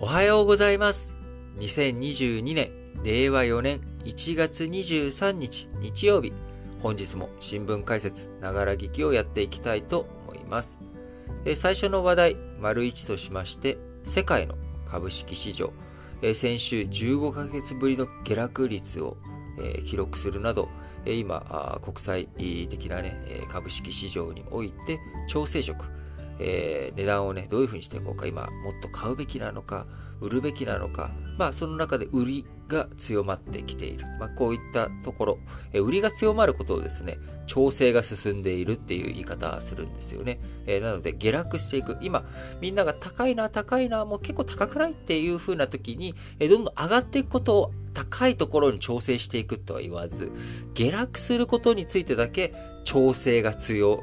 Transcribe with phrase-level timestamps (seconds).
[0.00, 1.16] おはようございます。
[1.58, 2.70] 2022年、
[3.02, 6.32] 令和4年1月23日日曜日。
[6.80, 10.78] 本日も新聞解説、ながら聞きをやっていきたいと思います。
[11.44, 14.54] え最初の話題、丸1としまして、世界の
[14.86, 15.72] 株式市場、
[16.22, 19.16] え先週15ヶ月ぶりの下落率を、
[19.60, 20.68] え記録するなど、
[21.06, 23.16] え今、あ国際的な、ね、
[23.48, 25.86] 株式市場において調整色、
[26.38, 29.86] えー値段をね、どういうふうにしていこうか、今、もっと買うべきなのか、
[30.20, 34.04] 売るべきなのか、まあ、その中で売りが強まってきている。
[34.20, 35.38] まあ、こういったところ、
[35.72, 40.38] えー売りが強まることをですね、調整が進んでいるっていう言い方をするんですよね。
[40.66, 41.96] えーなので、下落していく。
[42.00, 42.24] 今、
[42.60, 50.32] みんなが高いな、高いな、もう結構高くないっていう風な時に、えーどんどん上がっていくことを高いところに調整していくとは言わず、
[50.74, 52.52] 下落することについてだけ
[52.84, 54.00] 調整が強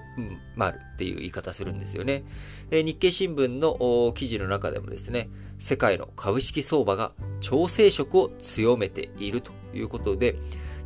[0.56, 2.24] まるっていう言い方するんですよね。
[2.72, 10.36] え日経新聞の記事の中でもですね、世界の株式相場が調整色を強めているということで、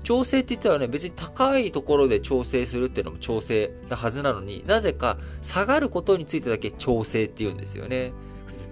[0.03, 8.11] 調整って言ったらね、別に高いところで調整するっていうのも調整なはずなのになぜか下がることについてだけ調整って言うんですよね。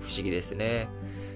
[0.01, 0.89] 不思議ですね。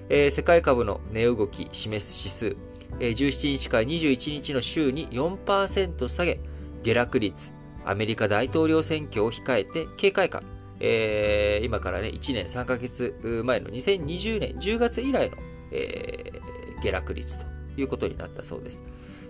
[0.08, 2.56] えー世界株の値動き示す指数、
[3.00, 6.40] えー17日から21日の週に4%下げ、
[6.82, 7.52] 下落率、
[7.84, 10.42] アメリカ大統領選挙を控えて警戒感、
[10.84, 15.36] えー今からね、1年3ヶ月前の2020年10月以来の、
[15.70, 17.44] えー下落率と
[17.76, 18.82] いうことになったそうです。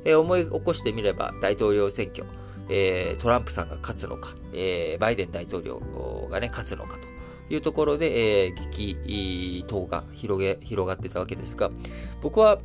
[0.07, 2.25] えー思い起こしてみれば大統領選挙、
[2.71, 5.81] えトランプさんが勝つのか、えバイデン大統領
[6.31, 11.71] がね、勝つのかというところで、えー激闘が広げ、広がってたわけですが、
[12.23, 12.59] 僕は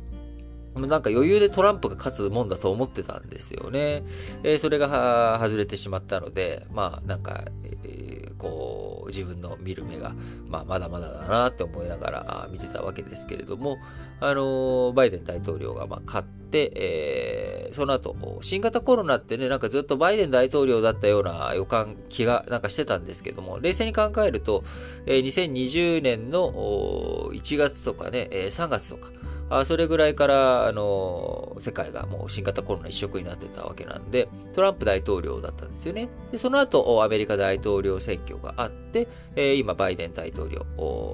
[0.74, 4.04] なんか余裕でトランプが勝つもんだと思ってたんですよね。
[4.42, 10.14] えーそれが外れてしまったので、まあなんか、えーこう、自分の見る目が、
[10.48, 13.78] まあまだまだだなって思いながら見てたわけですけれども、
[14.20, 24.64] あのバイデン大統領がまあ勝って、えーその後、新型コロナってね、なんかずっとバイデン大統領だったような予感、気がなんかしてたんですけども、冷静に考えると、
[25.06, 29.10] えー2020年の1月とかね、3月とか、
[29.50, 36.08] あそれぐらいから、あの世界がもう新型コロナ一色になってたわけなんで、トランプ大統領だったんですよね。
[36.30, 40.66] で、その後、アメリカ大統領選挙があって、え今、バイデン大統領、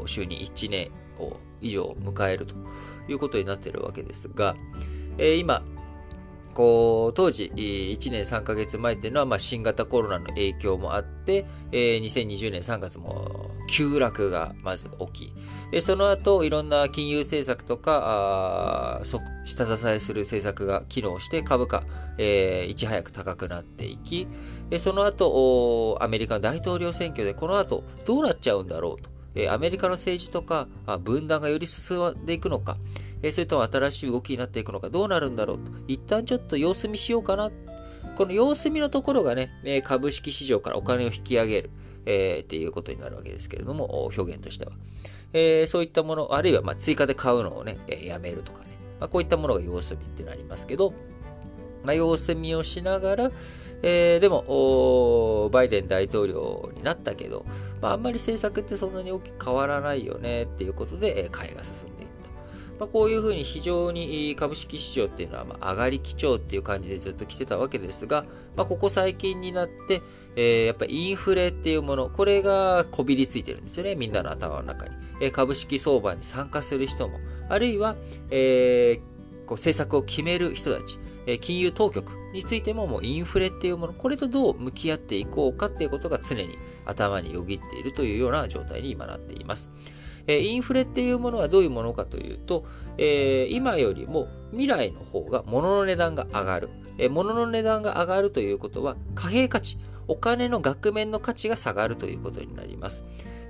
[0.06, 0.90] 就任1年
[1.60, 2.54] 以上を迎えると
[3.08, 4.56] いうことになっているわけですが、
[5.18, 5.62] え今、
[6.54, 15.34] こう、当時、1年3ヶ月前っていうのは、まあ、新型コロナの影響もあって、えー2020年3月も急落がまず起き、
[15.72, 21.84] でその後、いろんな金融政策とか、あそ下支えする政策が機能して株価、
[22.18, 24.28] えーいち早く高くなっていき、
[24.70, 29.13] でその後、アメリカの大統領選挙でこの後どうなっちゃうんだろうと。
[29.34, 32.76] えアメリカの政治とか、あ分断がより進んでいくのか、
[33.22, 35.72] えそれとも新しい動きになっていくのか、どうなるんだろうと。
[35.88, 37.50] 一旦ちょっと様子見しようかな。
[38.16, 41.70] この様子見のところがね、え株式市場からお金を引き上げる、
[42.06, 44.72] えーっていうことになるわけですけれども、表現としては。
[45.32, 48.74] えーそういったもの、あるいはま追加で買うのをね、えやめるとかね。
[49.00, 50.94] まあ、こういったものが様子見ってなりますけど、
[51.84, 53.30] まあ、様子見をしながら、
[53.82, 57.44] えーでも、バイデン大統領になったけど、
[57.80, 62.14] まあ、あんまり政策ってそんなに大きく変わらないよねっていうことで、え買いが進んでいった。
[62.78, 68.24] まあ、こういうふうに非常に株式市場っていうのはまあ上がり基調っていう感じでずっと来てたわけですが、
[68.56, 70.02] まあ、ここ最近になって、
[70.34, 74.94] えーやっぱりインフレっていうもの、これがこびりついてるんですよね、みんなの頭の中に。
[75.20, 77.96] えー株式相場に参加する人も、あるいは、
[78.30, 79.14] えー
[79.46, 80.98] こう政策を決める人たち、
[81.40, 89.70] 金融当局についてももうインフレっていうもの、これとどう向き合っていこうかっていうことが常に頭によぎっているというような状態に今なっています。
[90.26, 92.64] インフレっていうものはどういうものかというと、
[93.50, 96.68] 今よりも未来の方が物の値段が上がる。
[97.10, 103.02] 物の値段が上がるということは貨幣価値、お金の額面の価値が下がるということになります。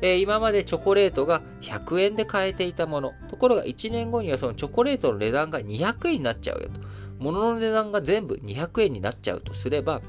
[0.02, 3.12] 今までチョコレートが100円で買えていたもの。
[3.28, 6.80] ところが1年後にはそのチョコレートの値段が200円になっちゃうよと。
[7.24, 10.02] 物の値段が全部200円になっちゃうとすれば、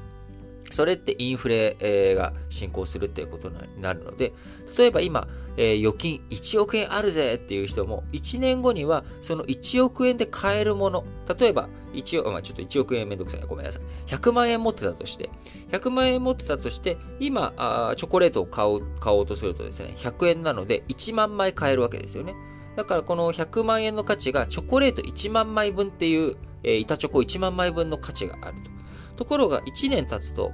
[0.70, 4.32] それってインフレが進行するっていうことになるので、
[4.76, 5.26] 例えば今、
[5.56, 11.04] えー預金1億円あるぜっていう人も、1年後にはその1億円で買えるもの、
[11.38, 13.46] 例えば1億、まあ、ちょっと1億円めんどくさいな。
[13.46, 13.82] ごめんなさい。
[14.06, 15.30] 100万円持ってたとして、
[15.70, 22.34] 100万円持ってたとして、今、あチョコレートを買おう買おうとするとですね、100円なので1万枚買えるわけですよね。
[22.76, 26.36] だからこの100万円の価値がチョコレート1万枚分っていう、
[26.66, 28.70] えー板チョコ1万枚分の価値があると。
[29.16, 30.52] ところが1年経つと、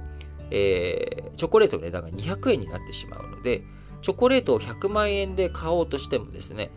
[0.51, 3.63] えーチョコレートの値段が200円になってしまうので、
[4.01, 6.69] チョコレートを100万円で買おうとしてもですね、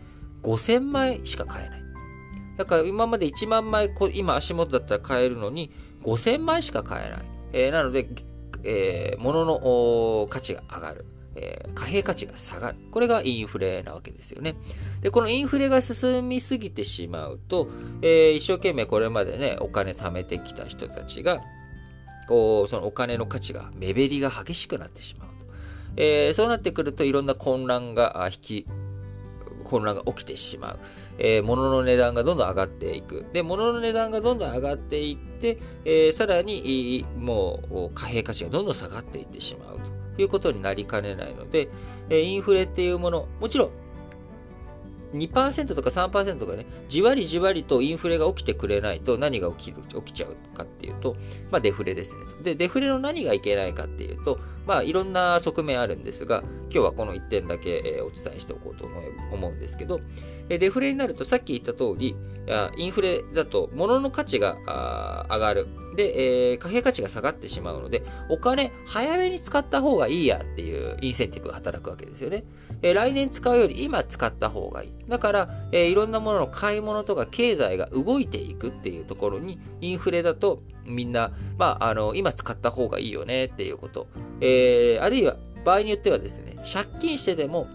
[0.43, 1.81] 5000枚しか買えない。
[2.57, 5.71] だから今まで1万枚、今足元だったら買えるのに
[6.03, 7.21] 5000枚しか買えない。
[7.53, 8.09] えー、なので、
[8.63, 11.05] えー、物の価値が上がる。
[11.39, 12.77] えー、貨幣価値が下がる。
[12.91, 14.55] これがインフレなわけですよね。
[15.01, 17.69] で、このインフレが進みすぎてしまうと、
[18.01, 21.41] えー、一生懸命これまでね、お金貯めてきた人たちが、
[22.27, 25.53] こう、そのお金の価値が、目減りが激しくなってしまうと。
[25.95, 28.67] えー、そうなってくるといろんな混乱が引き
[29.67, 30.79] 混乱が起きてしまう。
[31.17, 33.25] えー、物の値段がどんどん上がっていく。
[33.33, 39.79] で、物の値段がどんどん上がっていって、えー、さらに、もう、貨幣価値がどんどん下がっていってしまう
[40.15, 41.69] ということになりかねないので、
[42.09, 43.71] えインフレっていうもの、もちろん、
[45.13, 51.15] 2%とか3%がね、じわりじわりとインフレが起きてくれないと何が起きる、起きちゃうかっていうと、
[51.51, 52.23] まあデフレですね。
[52.43, 58.85] で、デフレの何がいけないかっていうと、まあいろんな側面あるんですが、今日はこの1点だけお伝えしておこうと
[59.31, 59.99] 思うんですけど、
[60.49, 62.15] デフレになるとさっき言った通り、
[62.77, 65.67] インフレだと物の価値が上がる。
[65.97, 72.43] で、えー、貨幣価値が下がってしまうので、お金早めに使った方がいいやっていうインセンティブが働くわけですよね。
[72.83, 74.95] えー、来年使うより今使った方がいい。
[75.09, 84.07] だから、えー、いろんなものの買い物とか経済が動いていくっていうところに、インフレだとみんな、まあ、あの、今使った方がいいよねっていうこと。
[84.39, 85.35] えー、あるいは、
[85.65, 87.67] 場合によってはですね、借金してでも、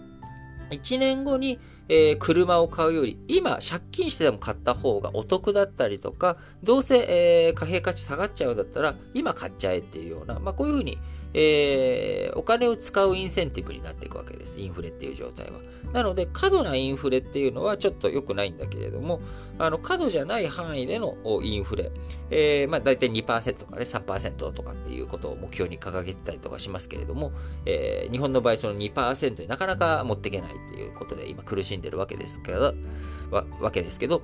[0.71, 1.59] 1年後に
[1.93, 10.97] えー、車を買うより、今、借金してでも買った方がお得だったりとか、どうせ、えー、貨幣価値下がっちゃうんだったら、今買っちゃえっていうような、まあ、こういうふうに、
[11.35, 14.59] えー、お金を使うインセンティブになっていくわけです。
[14.59, 15.59] インフレっていう状態は。
[15.93, 19.21] なので、過度なインフレっていうのはちょっと良くないんだけれども、
[19.59, 21.91] あの、過度じゃない範囲でのインフレ、
[22.31, 27.31] えー、まあ、大体2%とかね、3%とかっていうことを目標に掲げてたりとかしますけれども、
[27.65, 32.73] えー、日本の場合その2%になかなか持っていけないっていうことで今苦しんでるわけですから、
[33.29, 34.23] わわけですけど、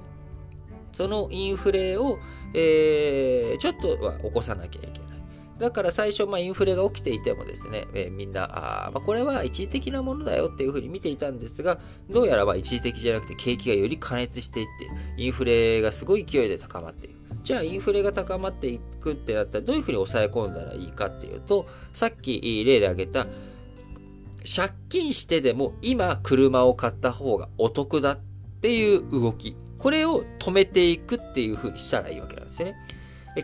[0.91, 2.17] そのインフレを、
[2.55, 5.08] えー、ちょっとは起こさなきゃいけない。
[5.59, 11.79] だから最初、まあ、インフレが起きていてもですね、えー、みんな、あまあ、これは一時的なものだよっていうふうに見ていたんですが、
[12.09, 17.19] どうやらば一時的じゃなくて景気がより加熱していって、インフレがすごい勢いで高まっている。
[17.43, 23.27] じゃあインフレが高まっていくってなったらどういうふうに抑え込んだらいいかっていうと、さっき例で挙げた、
[24.43, 28.17] 借金してでも今車を買った方がお得だっ
[28.61, 29.55] ていう動き。
[29.77, 32.75] これを止めていくっていうふうにしたらいいわけなんですよね。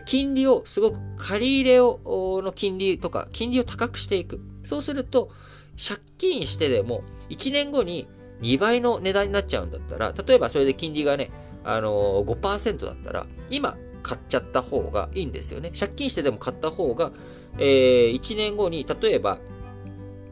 [0.04, 2.00] 金利をすごく借り入れを
[2.42, 4.40] の金利とか金利を高くしていく。
[4.62, 5.30] そうすると
[5.76, 8.08] 借金してでも1年後に
[8.40, 11.30] 2倍の値段になっちゃうんだったら、例えばそれで金利がね、
[11.64, 15.72] あのー、5%だったら、今買っちゃった方がいいんですよね。
[15.78, 17.12] 借金してでも買った方が、
[17.58, 19.38] えー、1年後に、例えば、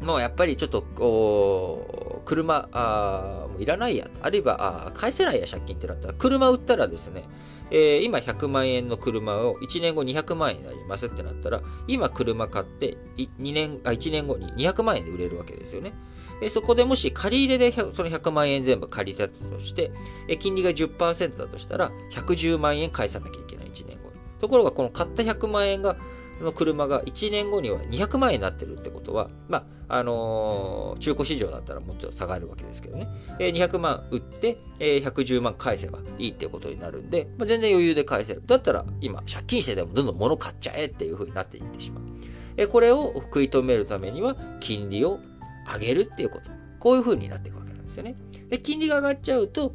[0.00, 7.24] もうやっぱりちょっと、こう、車、あもういらないや、あるいは返せないや、借金ってなったら、車売ったらですね、
[7.70, 15.92] えー、今100万円の車を1年後200万円になりますってなったら、今車買って2年、あ、1年後に200万円で売れるわけですよね。
[16.42, 19.92] え、そこでもし借り入れでその100万円全部借りたとして、
[20.28, 24.12] え、金利が10%だとしたら、110万円返さなきゃいけない、1年後。
[24.40, 25.96] ところが、この買った100万円が
[26.40, 33.06] の車が1年後には200万円になってるってことは、まあ、あのー、中古市場だったらもっと下がるわけですけどね。
[33.38, 38.42] えー、200万売って、えー、110万返せばいいってことになるんで、まあ、全然余裕で返せる。
[38.46, 42.68] だったら今、借金してでもどんどん物買っちゃえっていう風になっていってしまう。
[42.68, 45.18] これを食い止めるためには、金利を
[45.72, 46.50] 上げるっていうこと。
[46.78, 48.14] こういう風になっていくわけなんですよね。
[48.48, 49.74] で、金利が上がっちゃうと、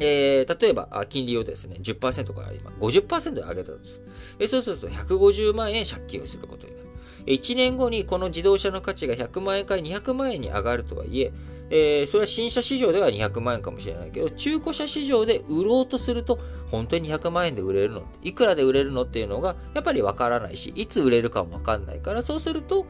[0.00, 4.02] えー、例えば、金利をですね、10%から今、50%で上げたんです。
[4.40, 6.84] えそうすると、150万円借金をすることになる。
[7.26, 11.32] 1年後にこの自動車の価値が100万円から200万円に上がるとはいえ、
[11.70, 16.38] えー、それは新車市場では200万円かもしれないけど、中古車市場で売ろうとすると、
[16.70, 22.86] 本当に200万円で売れるのいくらで売れるのっていうのが、やっぱりわからないし、いつ売れるかもわかんないから、そうすると、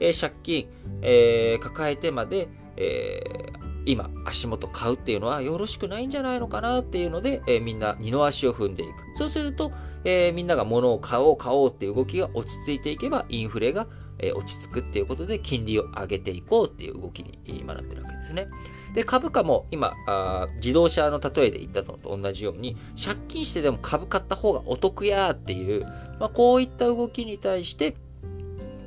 [0.00, 0.68] えー、借金、
[1.02, 3.57] えー、抱えてまで、えー、
[3.88, 8.92] 今、足元買うっていうのはよろしくないんじゃないのかなっていうので、えー、みんな二の足を踏んでいく。
[9.16, 9.72] そうすると、
[10.04, 13.86] えー、みんなが物を買おう買おうっていう動きが落ち着いていけば、インフレが、
[14.18, 18.48] えー、落ち着くっていうことで、金利を上げていこうっていう動きに今なってるわけですね。
[18.94, 25.84] で、株価も今、あ自動車の例えで言ったのと同じように、借金してでも株買った方がお得やっていう、
[26.20, 27.94] まあ、こういった動きに対して、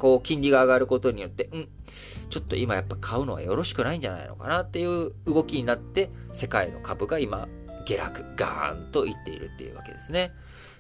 [0.02, 1.70] こう、金利が上がることによって、うん、
[2.32, 7.48] ちょっと今やっぱ買うのはよろしくないんじゃないのかなっていう動きになって、世界の株が今、
[7.86, 10.32] 下落、ガーンといっているっていうわけですね。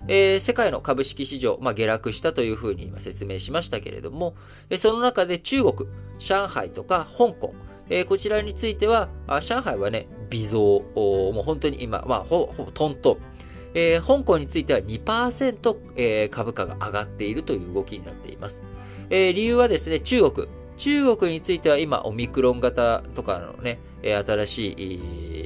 [0.08, 4.34] えー、世界の株式市場、まあ、下落したというふうに今説明しましたけれども、
[4.80, 5.88] その中で中国、
[6.18, 7.54] 上海とか香港、
[7.90, 13.32] えー、こちらについては、あ上海はね、微増、もう本当に今、まあ、ほほぼトントン。
[13.74, 18.64] えー、香港については2%、えー、株価が上がっているという動きになっています。
[19.12, 20.48] えー、理由はですね、中国。
[20.78, 24.72] 中国については今、オミクロン型とかのね、新し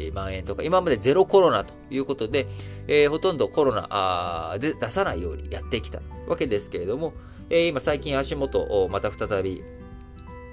[0.08, 2.48] い蔓延とか、今までゼロコロナということで、
[2.88, 7.14] えー、ほとんどコロナで出さないようにやってきたわけですけれども、
[7.50, 9.64] え、今最近足元を、また再び、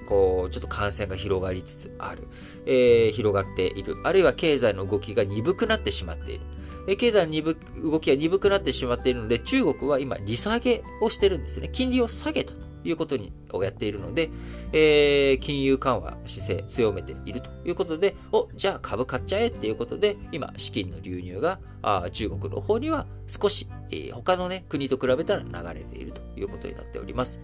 [0.09, 2.27] こう、ちょっと感染が広がりつつある、
[2.65, 6.97] えー、広がっている、あるいは経済の動きが鈍くなってしまっている。
[6.97, 11.69] 経済の鈍動きが鈍くなってしまっているので、中国は今利下げをしてるんですね。
[11.71, 12.53] 金利を下げた。
[12.83, 14.29] いうことに、をやっているので、
[14.71, 27.39] えー、金融緩和姿勢強めているということで、お、じゃあ株買っちゃえっていうことで、今、資金の流入が、あ中国の方には少し、えー、他のね、国と比べたら流れているということになっております。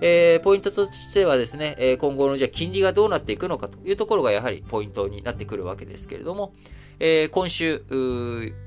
[0.00, 6.52] えー、ポイントとしてはですね、え今後のじゃあ金利がどうなっていくのかというところがやはりポイントになってくるわけですけれども、
[6.98, 7.84] えー、今週、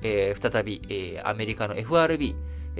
[0.02, 2.36] えー、再び、えー、アメリカの FRB、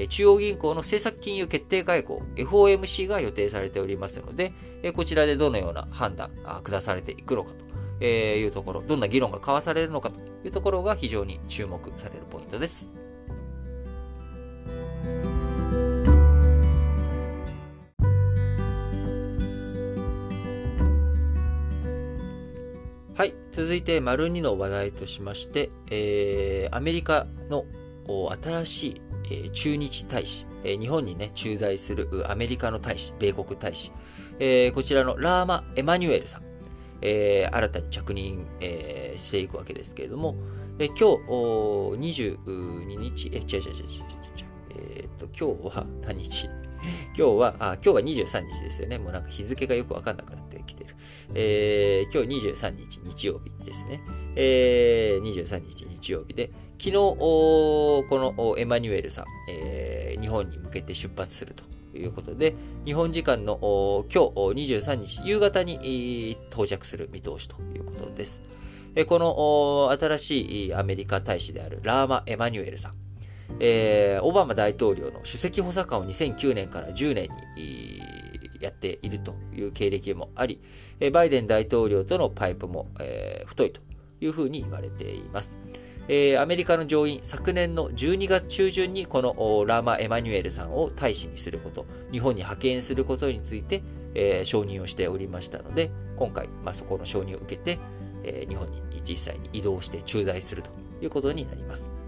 [0.10, 4.54] 中央銀行の政策金融決定会合 FOMC が予定されておりますので、
[4.94, 7.52] こちらでどのような判断が下されていくのか
[8.00, 12.92] というところ、どんな議論が交わされるのかというところが非常に注目されるポイントです。
[23.16, 23.34] はい。
[23.52, 27.66] 続いて、丸2の話題としまして、えー、アメリカの
[28.42, 33.92] 新しいえ駐日大使、え日本にね、駐在するアメリカの大使、米国大使、
[34.40, 36.44] えこちらのラーマ・エマニュエルさん、
[37.02, 40.36] え新たに着任、えしていくわけですけれども、
[40.80, 41.04] え今日、
[41.98, 46.59] 22日、え、違う違う違う違う違う、えっと、今日は何日？
[47.18, 48.98] 今日は、あ、今日は23日ですよね。
[48.98, 50.96] もうなんか日付がよくわかんなくなってきてる。
[51.34, 54.02] えー、今日23日日曜日ですね。
[54.36, 61.64] えー、23日日曜日で、昨日、このエマニュエルさん、えー、日本に向けて出発すると
[61.98, 62.56] いうことで、
[62.86, 68.42] 日本時間の今日23日夕方に到着する見通しということです。
[69.08, 72.94] この新しいアメリカ大使であるラーマ・エマニュエルさん、
[73.60, 78.02] えー、オバマ大統領の首席補佐官を2009年から10年に
[78.60, 80.62] やっているという経歴もあり、
[81.12, 83.82] バイデン大統領とのパイプも、えー、太いと
[84.22, 85.58] いうふうに言われています。
[86.12, 93.84] えー、アメリカの上院、昨年の12月中旬にこのラーマ・エマニュエルさんを大使にすること、日本に派遣することについて、
[94.16, 97.78] えー、承認をしておりましたので、今回、まあ、そこの承認を受けて、
[98.24, 101.99] えー、日本に実際に移動して駐在するということになります。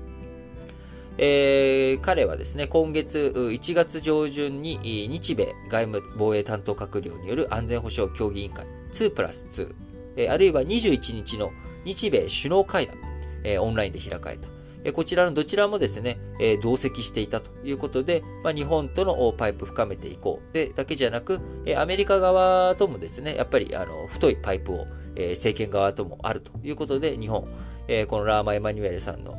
[1.18, 4.78] えー、彼はですね、今月1月上旬に
[5.10, 9.76] 日米外務防衛担当閣僚による安全保障協議委員会2プラス2、
[10.18, 11.52] えー、あるいは21日の
[11.86, 12.98] 日米首脳会談、
[13.44, 14.48] えー、オンラインで開かれた。
[14.94, 16.18] こちらのどちらもですね、
[16.64, 20.54] 同席していたということで、まあ、日本とのパイプ深めていこう。
[20.54, 21.40] で、だけじゃなく、
[21.78, 27.46] アメリカ側ともですね、やっぱりあの太いパイプを、え政権側ともあるということで、日本、
[27.88, 29.34] えこのラーマ・エマニュエルさんの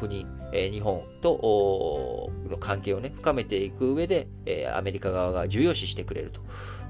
[0.00, 6.40] 赴任、え日本との関係をね、深めていく上で、えアメリカ側が重要視してくれると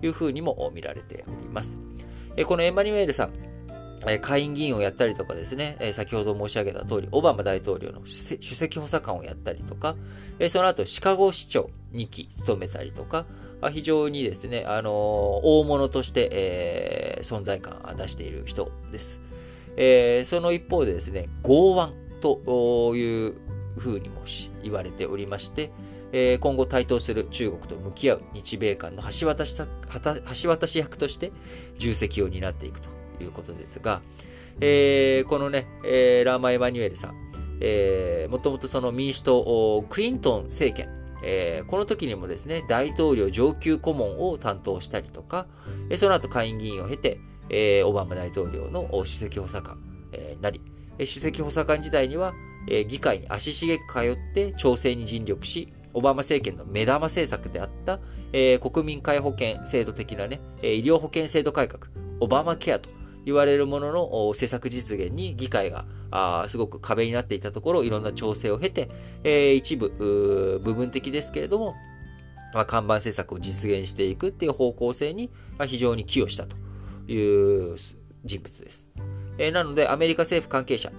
[0.02, 1.78] いうふうにも見られております。
[2.36, 3.32] えこのエマニュエルさん、
[4.20, 9.96] 下院議員をやったりとかですね、先ほど申し上げた通り、オバマ大統領の首席補佐官をやったりとか、
[10.50, 13.26] その後シカゴ市長2期務めたりとか、
[13.72, 19.20] 非常にですね、あの大物として、えー、存在感を出している人です。
[19.76, 23.40] えー、その一方でですね、剛腕という
[23.76, 24.22] ふうにも
[24.62, 25.70] 言われておりまして、
[26.12, 29.56] え今後台頭する中国と向き合う日米間の橋渡し
[30.42, 31.32] 橋渡し役として
[31.78, 32.88] 重責を担っていくと
[33.20, 34.00] いうことですが、
[34.60, 37.14] えー、このね、えー、ラーマ・エマニュエルさん、
[37.60, 40.88] えー、もともとその民主党、クリントン政権、
[41.22, 45.46] えー、この時にもですね、大統領上級顧問を担当したりとか、
[45.90, 47.20] え、その後下院議員を経て、
[47.50, 49.80] えー、オバマ大統領の首席補佐官、
[50.12, 50.60] えー、なり、
[50.98, 52.34] 首席補佐官時代には、
[52.68, 57.98] え、議会に足しげく通って調整に尽力し、オバマ政権の目玉政策であった、
[58.32, 61.86] え、国民皆保険制度的なね、医療保険制度改革、
[62.20, 62.90] オバマケアと
[63.24, 68.88] 言われるものの政策実現に議会があすごく壁になっていたところ、いろんな調整を経て、
[69.24, 71.74] えー、一部、部分的ですけれども、
[72.54, 76.56] まあ、看板政策を実現していくっていう方向性に、まあ、非常に寄与したと
[77.10, 77.76] いう
[78.24, 78.88] 人物です。
[79.38, 80.90] えー、なので、アメリカ政府関係者、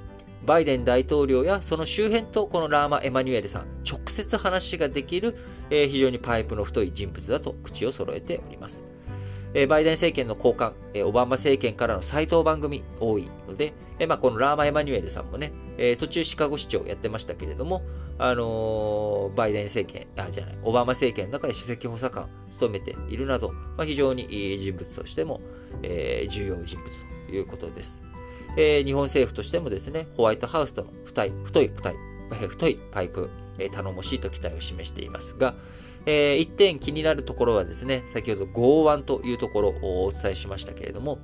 [0.45, 5.35] バイデン大統領やその周辺とこのラーマ・エマニュエルさん、直接話ができる、
[5.69, 8.83] えー、非常にパイプの太い人物だと口を揃えております。
[9.53, 17.81] えバイデン政権の高官、えオバマ政権からの再登板組多いので、えまあ、このラーマ・エマニュエルさんもね、え途中シカゴ市長やってましたけれども、
[18.19, 25.41] あのー、バイデン政権、あ、じゃない、オバマ政権の中で首席補佐官を務めているなど、まあ、非常にいい人物としても、
[25.81, 26.89] え、重要人物
[27.27, 28.03] ということです。
[28.57, 31.93] え、日本政府としてもですね、ホワイトハウスとの太い、太い、太い、
[32.47, 35.55] 太いパイプ、え、頼もしいと期待を示していますが、
[36.11, 41.19] えー、一点気になるところはですね、先ほど剛腕というところをお伝えしましたけれども、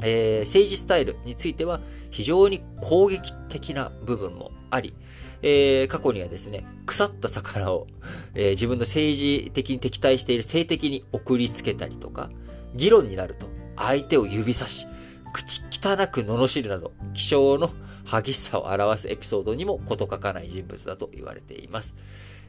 [0.00, 4.96] えー、政治スタイルについては非常に攻撃的な部分もあり、
[5.42, 7.86] えー、過去にはですね、腐った魚を、
[8.34, 12.30] えー、自分の政治的に敵対している性的に送りつけたりとか、
[12.74, 13.46] 議論になると
[13.76, 14.86] 相手を指さし、
[15.34, 17.72] 口汚く罵るなど、気象の
[18.10, 21.94] 激しさを表すエピソードにも事欠かない人物だと言われています。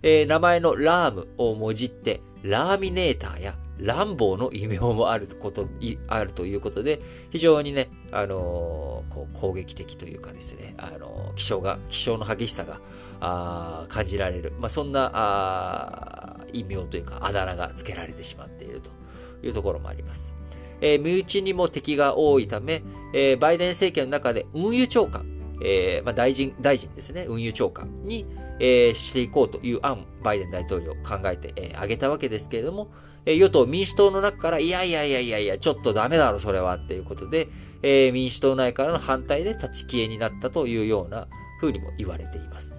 [0.02, 5.68] えー、名前のラームをもじって、ラーミネーターやランボーの異名もあること、
[6.08, 12.80] あるということで、非常にね、あのー、こう攻撃的というかですね、あのー、気象が、気象の激しさが、
[13.22, 14.54] あ感じられる。
[14.60, 18.90] まあ、そんな、あ異名というか、あだ名が付けられてしまっていると
[19.46, 20.34] いうところもあります。
[20.82, 25.26] えー、身内にも敵が多いため、えー、バイデン政権の中で運輸長官、
[25.62, 28.26] えー、まあ、大臣、大臣ですね、運輸長官に、
[28.60, 32.92] えー、していこうという案、バイデン大統領考えて、えー、挙げたわけですけれども、
[33.26, 37.48] えー、与党民主党の中から、いやいやいやいやいや、ちょっとダメだろ、それは、っていうことで、
[37.82, 41.28] えー、民主党内からの反対で立ち消えになったというような
[41.60, 42.74] 風にも言われています。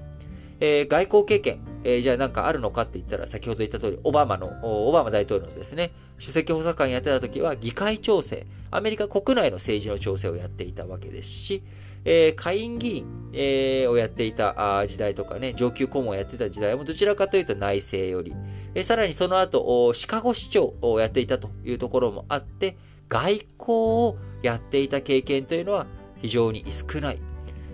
[0.60, 11.62] えー、外交経験、えー、じゃあなんかあるのかって言ったら、先ほど言った通り、オバマの、オバマ大統領のですね、首席補佐官やってた時は議会調整、アメリカ国内の政治の調整をやっていたわけですし、
[12.04, 18.34] えー、下院議員、えー、をやっていた時代とかね、上級顧問をやってた時代もどちらかというと内政より、
[18.74, 22.76] えー、さらにその後、シカゴ市長をやっていたというところもあって、
[23.08, 25.86] 外交をやっていた経験というのは
[26.22, 27.18] 非常に少ない。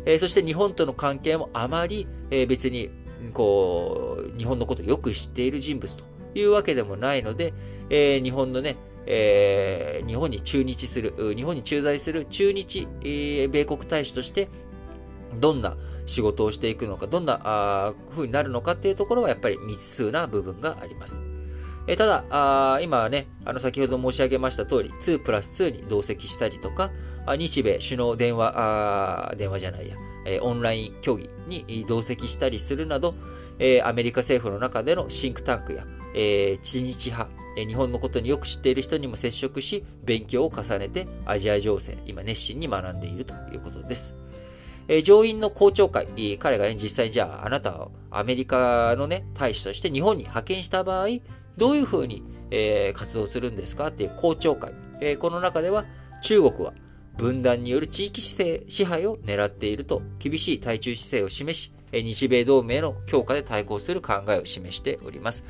[0.06, 2.90] えー、そして日本との関係もあまり、えー、別に、
[3.32, 7.52] こう、日本のことをよく知っている人物というわけでもないので、
[7.90, 14.48] えー、日本のね、えー、日本に駐日する、日本に駐在する駐日、えー、米国大使として、
[15.40, 21.22] どんな仕事をしていくのか、どんな風になるのかっていうところはやっぱり未知数な部分があります。
[21.86, 26.90] えー、ただ、あ今ね、あの先ほど申し上げました通り、2プラス2に同席したりとか、
[27.38, 33.14] 日米首脳電話、電話じゃないや、え、オンライン協議に同席したりするなど、
[33.58, 35.84] え、アメリカ政府の中でのシンクタンクや、
[36.16, 44.14] えー、知日派、日本のことによく知っている人にも接触し、勉強を重ねてアジア情勢、今熱心に学んでいるということです。
[44.88, 51.08] えー、上院の公聴会、彼がね、実際にじゃあ、あなたをアメリカのね、大使として日本に派遣した場合、
[51.56, 53.88] どういうふうに、えー、活動するんですか？
[53.88, 54.72] っていう公聴会。
[55.00, 55.84] えー、この中では、
[56.22, 56.72] 中国は
[57.16, 65.44] 分断による地域支配を狙っていると厳しい対中姿勢を示し、日米同盟の強化で対抗する考えを示しております。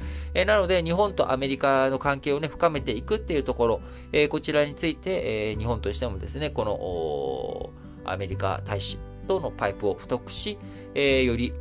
[0.46, 3.66] なので、日本とアメリカの関係をね、深めていくっていうとこ
[4.12, 7.72] ろ、こちらについて、日本としてもですね、こ
[8.05, 10.59] のアメリカ大使とのパイプを太くし、
[10.94, 11.53] より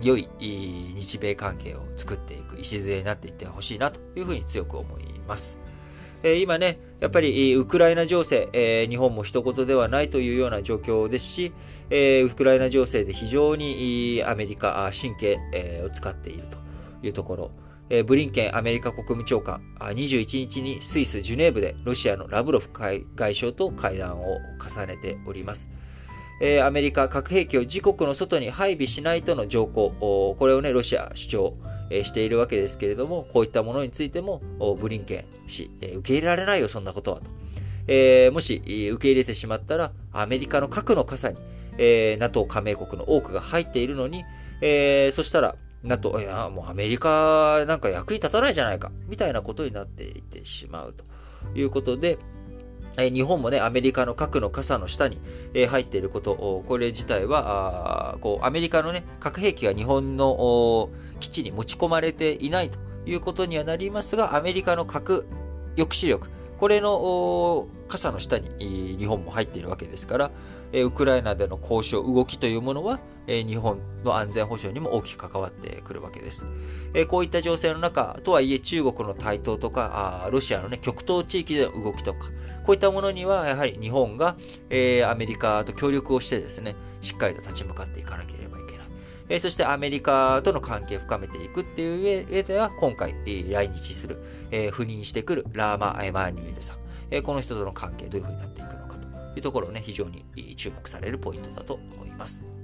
[0.00, 5.58] 良い日米関係を作っていく礎になっていってほしいなというふうに強く思います。
[6.40, 11.52] 今ね、やっぱりウクライナ情勢、えー、日本も一言ではないというような状況ですし、
[11.90, 15.38] えー、ウクライナ情勢で非常にアメリカ神経、
[15.84, 16.58] を使っていると
[17.06, 17.50] いうところ、
[18.04, 25.70] ブリンケンアメリカ国務長官、21日にスイス・ジュネーブでロシアのラブロフ外相と会談を重ねております。
[26.40, 31.54] えー、アメリカ核兵器を自国の外に配備しないとの条項、これをね、ロシア主張、
[31.90, 34.42] しているわけですけれども、こういったものについても、
[34.80, 37.30] ブリンケン氏、受け入れられないよ、そんなことはと。
[37.86, 38.56] えー、もし、
[38.92, 41.38] 受け入れてしまったら、アメリカの核の傘に、
[41.78, 44.24] えー、NATO 加盟国の多くが入っているのに、
[44.60, 51.04] えー、そしたら、NATO、いや、もうアメリカなんか役に立たないじゃないか、みたいなことになっていってしまうと
[51.58, 52.18] いうことで、
[52.98, 55.20] え日本もね、アメリカの核の傘の下に、
[55.54, 65.26] え入っていること、これ自体は、こうアメリカのね、核兵器が日本の基地に持ち込まれていないということにはなりますが、アメリカの核
[65.76, 70.30] 抑止力、これの傘の下に日本も入っているわけですから、
[70.72, 76.46] ウクライナでの交渉、動きというものは、日本の安全保障にも大きく関わってくるわけです。
[77.08, 82.26] こういった情勢の中、とはいえ中国の台頭とか、ロシアの、ね、極東地域での動きとか、
[82.64, 84.36] こういったものにはやはり日本が
[85.06, 88.37] アメリカと協力をしてですね、しっかりと立ち向かっていかなければいけない。
[89.28, 94.18] えそしてアメリカとの関係を深めていくっていう上では、今回、来日する、
[94.50, 96.78] え赴任してくるラーマ・エマニュエルさん、
[97.10, 100.24] えこの人との関係どういうふうになっていくのかというところをね、非常に
[100.56, 102.57] 注目されるポイントだと思います。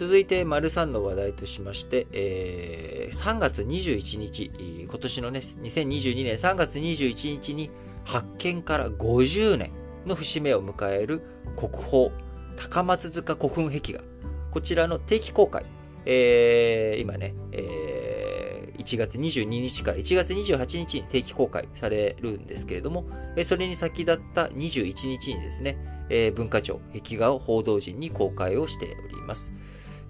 [0.00, 4.50] 続いて、丸3の話題としまして、えー、3月21日、
[4.82, 7.70] 今年のね、2022年3月21日に
[8.06, 9.70] 発見から50年
[10.06, 11.20] の節目を迎える
[11.54, 12.08] 国宝、
[12.56, 14.00] 高松塚古墳壁画。
[14.50, 15.66] こちらの定期公開。
[16.06, 23.04] えー、今ね、えー、1月22日から1月28日に定期公開されるんですけれども、
[23.44, 25.76] それに先立った21日にですね、
[26.08, 29.52] え文化庁壁画を報道陣に公開をしております。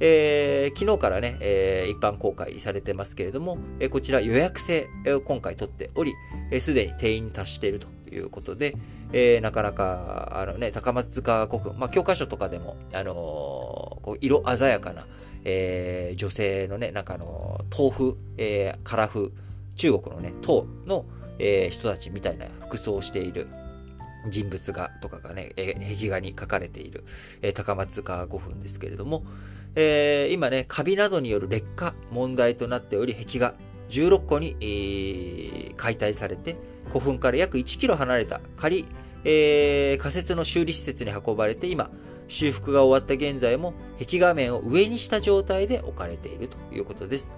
[0.00, 6.14] えー、昨日からね、えー、一般公開されてますけれども、えー、こちら予約制を今回取っており、
[6.60, 8.74] す、で、に定員に達しているということで、
[9.12, 15.06] えー、なかなか、あのね、高松塚古墳、まあ、教科書とかでも、あのー、こう色鮮やかな、
[15.44, 19.32] えー、女性のね、なんかの豆腐、えー、カラフ、
[19.76, 21.04] 中国のね、唐の、
[21.38, 23.48] えー、人たちみたいな服装をしている、
[24.28, 27.04] 人物画とかがね、え壁画に書かれている、
[27.40, 29.24] え高松塚古墳ですけれども、
[29.74, 33.54] えー、今ね、カビなどによる劣化問題となっており、壁画
[33.90, 36.56] 16個に、えー、解体されて、
[36.88, 38.86] 古墳から約1キロ離れた仮、
[39.24, 41.90] えー、仮設の修理施設に運ばれて、今、
[42.28, 47.32] 修復が終わった現在も壁画面を上にした状態で置かれているということです。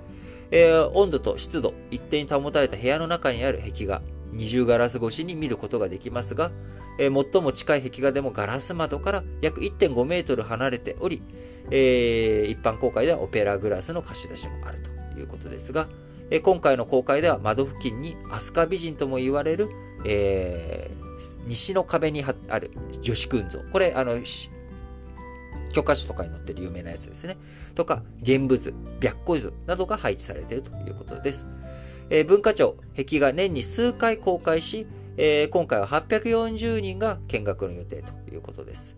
[0.50, 6.52] えー、温度と湿度一定に保たれた部屋の中にある壁画、二重ガラス越しに見ることができますが、
[6.98, 11.22] えー、最も近い壁画でもガラス窓から約1.5メートル離れており、
[11.70, 15.88] えー、一般公開ではオペラグラスの貸し出しもあるということですが、
[16.30, 19.68] え、今回の公開では窓付近に飛鳥美人とも言われる、
[20.06, 21.02] えー、
[21.46, 22.70] 西の壁にある
[23.02, 23.60] 女子群像。
[23.70, 24.18] これ、あの、
[25.72, 27.36] 教科書とかに載ってる有名なやつですね。
[27.74, 31.48] とか、現物、白虎図などが配置されているということです。
[32.08, 34.86] えー、文化庁、壁が年に数回公開し、
[35.18, 38.96] えー、今回は840人が見学の予定ということです。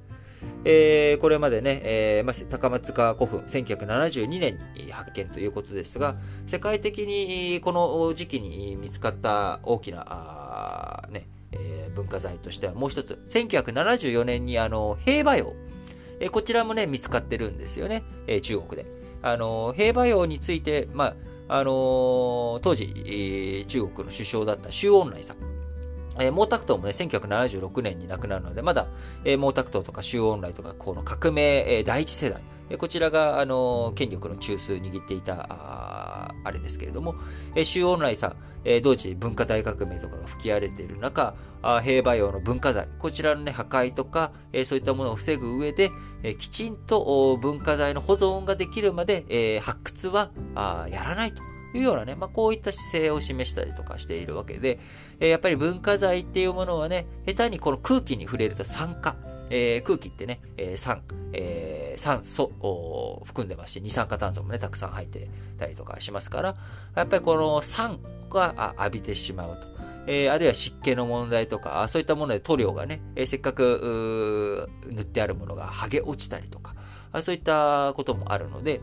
[0.65, 15.53] えー、これまでね、えーまあ、高松川古墳、1972年に発見ということですが、世界的にこの時期に見つかった大きな、ねえー、文化財としてはもう一つ、1974年にあの平和洋、
[16.21, 18.87] えー、こちらもね、見つかってるんですよね、えー、中国で。
[19.23, 21.15] あの平和洋について、まあ
[21.47, 25.54] あのー、当時、中国の首相だった周恩来さん。
[26.21, 28.87] えー、毛沢東もね、1976年に亡くなるので、まだ、
[29.25, 37.15] えー、毛沢東とか周恩来とか、この革命、えー、第一世代、えー、こちらが、あの、権力の中枢を握っていた、ああれですけれども、
[37.55, 45.91] えー、周恩来さん、えー、同時文化大革命とかが吹き荒れている中、あ平和用の文化財、こちらのね、破壊とか、えー、そういったものを防ぐ上で、
[46.23, 51.54] えー、きちんと文化財の保存ができるまで、えー、発掘はあやらないと。
[51.75, 54.79] いうようなね、まあ、こういった姿勢を示したりとかしているわけで、
[55.21, 59.17] えー、やっぱり文化財っていうものはね、下手にこの空気に触れると酸化、
[59.51, 66.57] えー、空気ってね、えー、酸、えー、酸素を含んでますし、二酸化炭素もね、たくさん入ってたりとかしますから、
[66.95, 67.99] やっぱりこの酸
[68.31, 69.75] が浴びてしまうと。
[70.07, 76.75] えー、あるいは湿気の問題とか、そういったもので塗料がね、えー、せっかく塗ってあるものが剥げ落ちたりとか、
[77.23, 78.81] そういったこともあるので、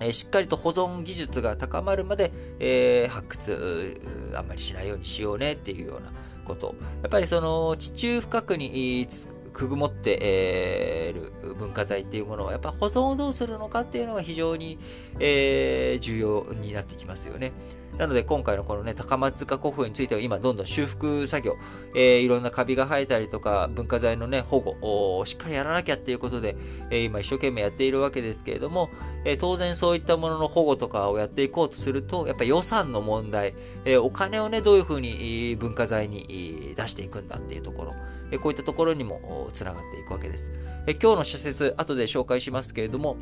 [0.00, 4.00] えしっかりと保存技術が高まるまで、えー、発掘
[4.36, 6.12] あんまりしないようにしようねっていうような
[6.44, 6.74] こと。
[7.02, 9.06] やっぱりその地中深くに
[9.52, 14.78] くぐもっている文化財っていうものは、やっぱ保存をどうするのかっていうのが非常に、
[15.20, 17.52] えー、重要になってきますよね。
[17.98, 21.56] なので今回のこのね、高松塚古墳については今どんどん修復作業、
[21.94, 26.56] えー、いろんなカビが生えたりとか、文化財のね、保護をしっかりやらなきゃっていうことで、
[26.90, 28.88] えー、今一生懸命やっているわけですけれども、
[29.24, 37.92] えー、当然そういったものの保護とかをやっていこうとすると、やっぱり予算の問題、えお金をね、どういうふうに文化財に出していくんだっていうところ、
[38.30, 40.50] えこういったところにもつながっていくわけです。
[40.86, 43.16] え今日の社説、後で紹介しますけれども、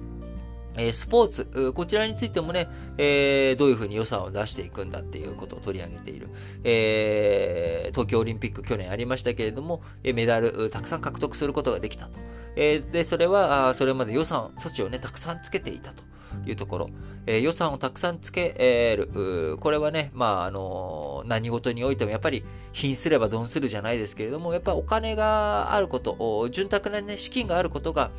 [0.76, 6.28] えスポーツ、こちらについてもね、えー、どういうふうに予算を出していくんだっていうことを取り上げている。
[6.64, 12.18] えー、東京オリンピック去年ありましたけれども、メダルたくさん獲得することができたと。
[12.56, 16.02] えー、で、それは、それまで予算、措置をね、たくさんつけていたと。
[16.46, 16.90] いうところ、
[17.26, 18.54] えー、予算をたくさんつけ
[18.96, 19.58] る。
[19.58, 28.10] これはね、まあ、あの何事においてもやっぱり貧すれば鈍するじゃないですけれども、やっぱりお金があること、潤沢なね、資金があることが、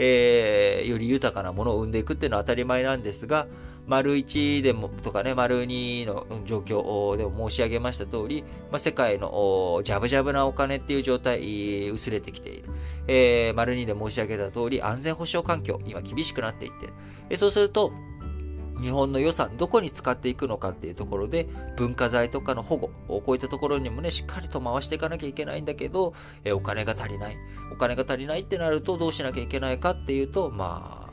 [0.00, 3.48] えー、より豊かなものを生んでいくっていうのは当たり前なんですが、
[3.88, 12.68] 丸1でも、とかね、丸2の状況でも申し上げました通り、まあ、世界のジャブジャブなお金っていう状態、薄れてきている。
[13.08, 16.92] えー、丸2で申し上げた通り、安全保障環境、今厳しくなっていってる。
[17.30, 17.92] えそうすると、
[18.80, 26.14] 日本の予算、どこに使っていくのかっていうところで、文化財とかの保護、こういったところにもね、しっかりと回していかなきゃいけないんだけど、
[26.44, 27.36] えお金が足りない。
[27.72, 31.12] お金が足りないってなると、どうしなきゃいけないかっていうと、ま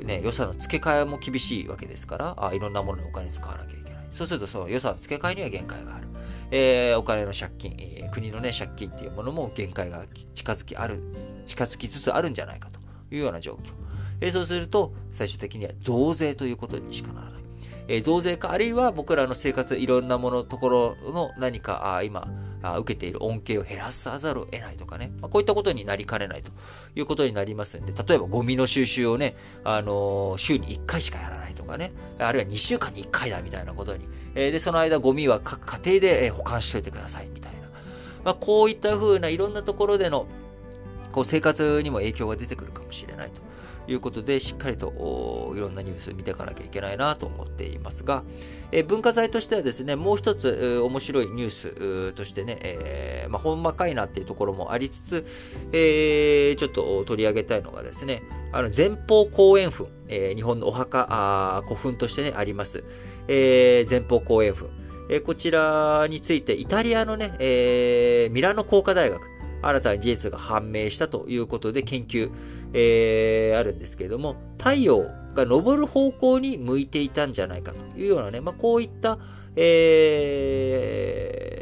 [0.00, 4.08] あ、ね、予算の付け替えも厳しいわけですから、あいろんなものにお金使わなきゃいけない。
[4.10, 6.08] そうすると、その予算の付け替えには限界がある。
[6.50, 11.02] えー、お金の借金、えー、国のね、借金っていうものも限界が近づきある、
[11.46, 13.83] 近づきつつあるんじゃないかというような状況。
[14.24, 17.42] えー、そうすると、最終的には増税ということにしかならない。
[17.88, 22.28] えー、増税か、あるいは僕らの生活、いろんなもの、ところの何か、あ今
[22.62, 26.50] あ、受けている恩恵を減らさざるを得ないとかね、まあ、こういったことになりかねないと
[26.96, 37.68] いうことになりますんで、例えばゴミの収集をね、あのー、週に1回しかやらないとかね、あるいは2週間に1回だみたいなことに、えー、で、その間ゴミは各家庭で保管しといてくださいみたいな。
[38.24, 40.26] まあ、こういった風ないろんなところでの、
[41.12, 43.42] こう生活にも影響が出てくるかもしれないと。
[43.86, 48.24] いうことで、しっかりといろんなニュース見ていかなきゃいけないなと思っていますが、
[48.72, 55.26] え文化財としてはですね、もう一つ面白いニュースとしてね、えー、まあ、ほんまかいなっていうところもありつつ、
[55.72, 62.84] えー、ちょっと取り上げたいのがですね、あの前方後円墳、えー、日本のお墓あ、古墳としてね、あります。
[63.28, 64.70] え、前方後円墳。
[65.10, 69.22] え、こちらについて、イタリアのね、え、ミラノ工科大学、
[69.68, 72.30] 新たに事実が判明したということで研究、
[72.72, 75.02] えー、あるんですけれども、太陽
[75.34, 79.18] が昇る方向に向いていたんじゃないかというようなね、まあ、こういった、
[79.56, 79.68] え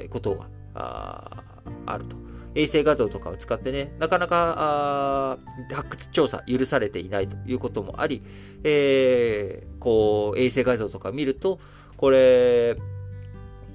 [0.06, 1.42] ー、ことがあ
[1.86, 2.22] あると。
[2.54, 5.38] 衛星画像とかを使ってね、なかなか
[5.72, 8.22] 発掘調査許されていないということもあり、
[8.62, 11.58] えー、こう、衛星画像とか見ると、
[11.96, 12.76] これ、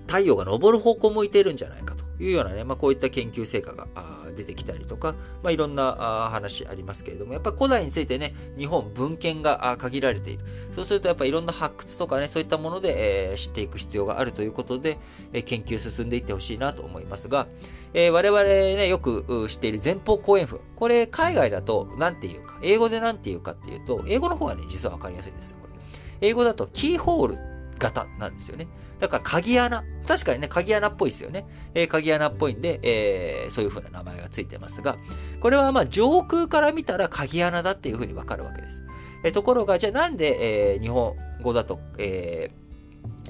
[0.05, 3.87] 太陽が昇る方向向いているんじゃないかというようなね、まあ、こういった研究成果が
[4.35, 10.43] 出てきたりとか、まあ、いろんな話ありますけれども、やっぱ古代についてね、日本文献が限られている。
[10.71, 14.97] そうするとやっぱいろんな発掘とかね、そういったもので、え、知っていく必要があるということで、
[15.33, 17.47] え、研究進んでいってほしいなと思いますが、
[17.93, 20.59] え、我々ね、よく知っている前方後円墳。
[20.75, 25.73] これ海外だと何て言うか、英語で何て言うかっていうと、英語の方がね、実はわかりやすいんですよ、これ。
[26.21, 28.67] 英語だとキーホール型なんですよね。
[28.99, 29.83] だから鍵穴。
[30.07, 31.45] 確かにね、鍵穴っぽいですよね。
[31.73, 34.97] えー、鍵穴っぽいんで、えー、そういう風な名前がついてますが、
[35.41, 38.83] これはまあ上空から見たら鍵穴だっていう風にわかるわけです。
[39.23, 42.51] えー、ところが、じゃあなんで、え、日本語だと、え、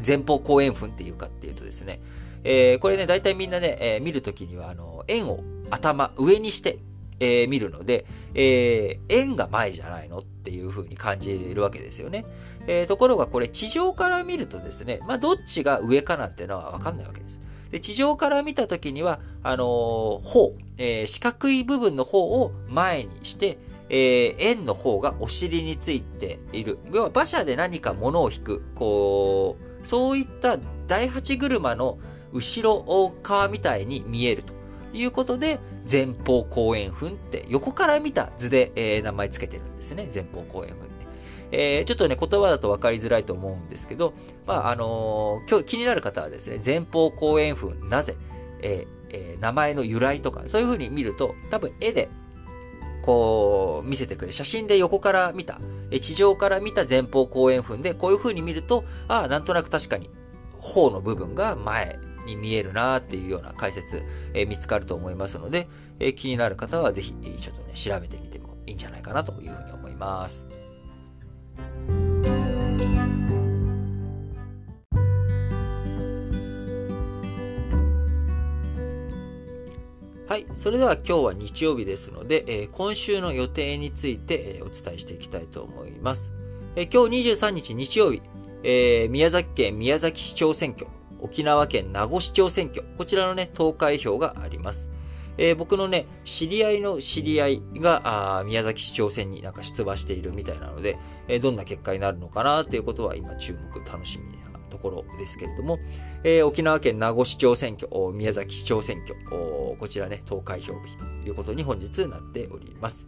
[0.06, 2.00] 前方後円墳っていうかっていうとですね、
[2.44, 6.80] え、これね、大体みんなね、え、見るときには、あの、円を頭、上にして、
[7.20, 12.26] えー、見るので、えー、円が前じゃないのっていう風に感じるわけですよね。
[12.68, 17.40] えー、ところがこれ地上から見るとですね、まあどっちが上かなんてのはわかんないわけです。
[17.72, 19.68] で、地上から見たときには、あのー、
[20.22, 23.58] 方、えー、四角い部分の方を前にして、
[23.90, 26.80] えー、円の方がお尻についている。
[26.92, 31.98] 要は馬車で何か物を引く、こう、そういった第八車の
[32.32, 34.54] 後ろ側みたいに見えると
[34.98, 40.10] いうことで、前方後円墳って横から見た図で、えー、名前つけてるんですね。
[40.14, 41.08] 前方後円墳って。
[41.52, 44.14] えー、ちょっとね、言葉だと分かりづらいと思うんですけど、
[44.46, 48.18] まあ、あのー、今日気になる方はですね、前方後円墳、なぜ、
[48.62, 52.10] ええー、名前の由来とか、そういう風に見ると、多分絵で、
[53.02, 54.34] こう、見せてくれ。
[54.34, 55.62] 写真で横から見た、
[56.02, 60.10] 地上から見た前方後円墳で、こういう風に見ると、ああ、なんとなく確かに、
[60.60, 64.04] 方の部分が前に見えるなっていうような解説、
[64.36, 65.68] えー、見つかると思いますので、
[66.00, 70.46] えー、気になる方はぜひ、ちょっとね、調べてみてもいいんじゃないかなというふうに思います。
[80.28, 80.46] はい。
[80.56, 86.34] それでは今日は日曜日ですので、えー、今週の予定について、えー、お伝えしていきたいと思います。
[86.76, 88.22] えー、今日23日日曜日、
[88.62, 90.86] えー、宮崎県宮崎市長選挙、
[91.22, 94.90] 沖縄県名護市長選挙、こちらのね、投開票があります。
[95.38, 105.80] えー、僕のね、知り合いの知り合いが、あ宮崎市長選になんか出馬しているみたいなので、えー、どんな結果になるのかなっていうことは今注目、楽しみなところですけれども、
[106.24, 109.16] えー、沖縄県名護市長選挙、宮崎市長選挙、
[109.78, 113.08] こちらね、投開票日ということに本日なっております。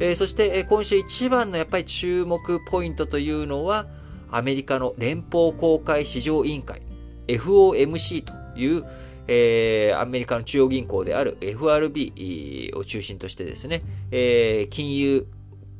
[0.00, 3.86] えー、そして、え今週一番のやっぱり注目ポイントというのは、
[4.30, 6.82] アメリカの連邦公開市場委員会、
[7.28, 8.84] FOMC という、
[9.26, 15.26] えー、アメリカの中央銀行である FRB を中心としてですね、えー、金融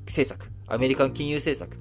[0.06, 1.78] 政策、アメリカン金融政策、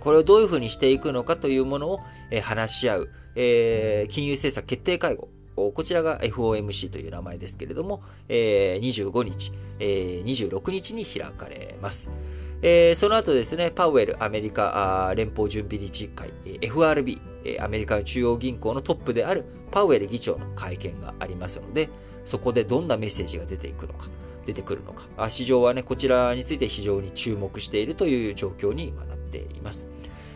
[0.00, 5.28] これをどういうふうにしていくのかというものを、え話し合う、えー、金融政策決定会合。
[5.54, 12.10] こちらが FOMC という名前ですけれども、えー、25日、えー、26日に開かれます。
[12.62, 17.20] えー、その後ですね、パウエル、アメリカ連邦準備理事会、FRB、
[17.60, 21.90] アメリカ中央銀行のトップであるパウエル議長の会見がありますので、
[22.24, 24.08] そこでどんなメッセージが出ていくのか、
[24.46, 29.86] 出てくるのか、市場はね、こちらについて非常に注目しているという状況に今なっています。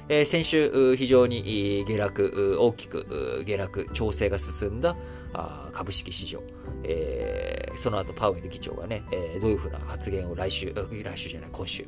[0.09, 4.97] えー、先週、非常に下落、大きく下落、調整が進んだ
[5.73, 6.43] 株式市場。
[6.83, 11.87] えー、その後、パウエル議長がね、えー、どういうふうな発言を来週、来週じゃない、今週、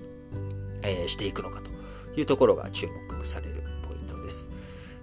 [0.89, 1.71] えー、していくのかと
[2.19, 4.49] いうところが注目されるポイントです。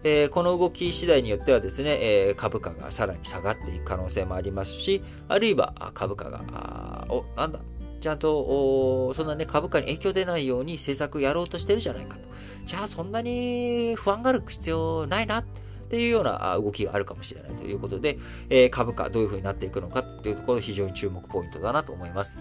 [0.04, 7.60] えー、この動き次第によってはですね、えー、株価がさらに下がっていく可能性もありますし、あるいは株価が、あお、なんだ、
[8.02, 12.22] ちゃんと、そんなね、株価に影響出ないように政策やろうとしてるじゃないかと。
[12.66, 15.46] じゃあそんなに不安がある必要ないなっ
[15.90, 18.18] ていうような動きがあるかもしれないということで、
[18.50, 22.38] え、株価どういう風になっていくのかっていうところ非常に注目ポイントだなと思います。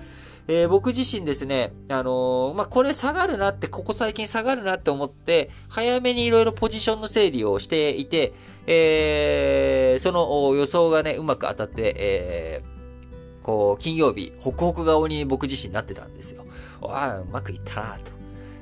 [0.46, 8.34] えー、僕自身ですね、あのー、まあ、これ下がるなって、ここ最近下がるなって思って、早めにいろいろポジションの整理をしていて、
[8.66, 16.44] えー、その予想がね、うまく当たって、えー、こう、金曜日、ホクホク顔に僕自身なってたんですよ。
[16.82, 18.12] わあ、うまくいったなと。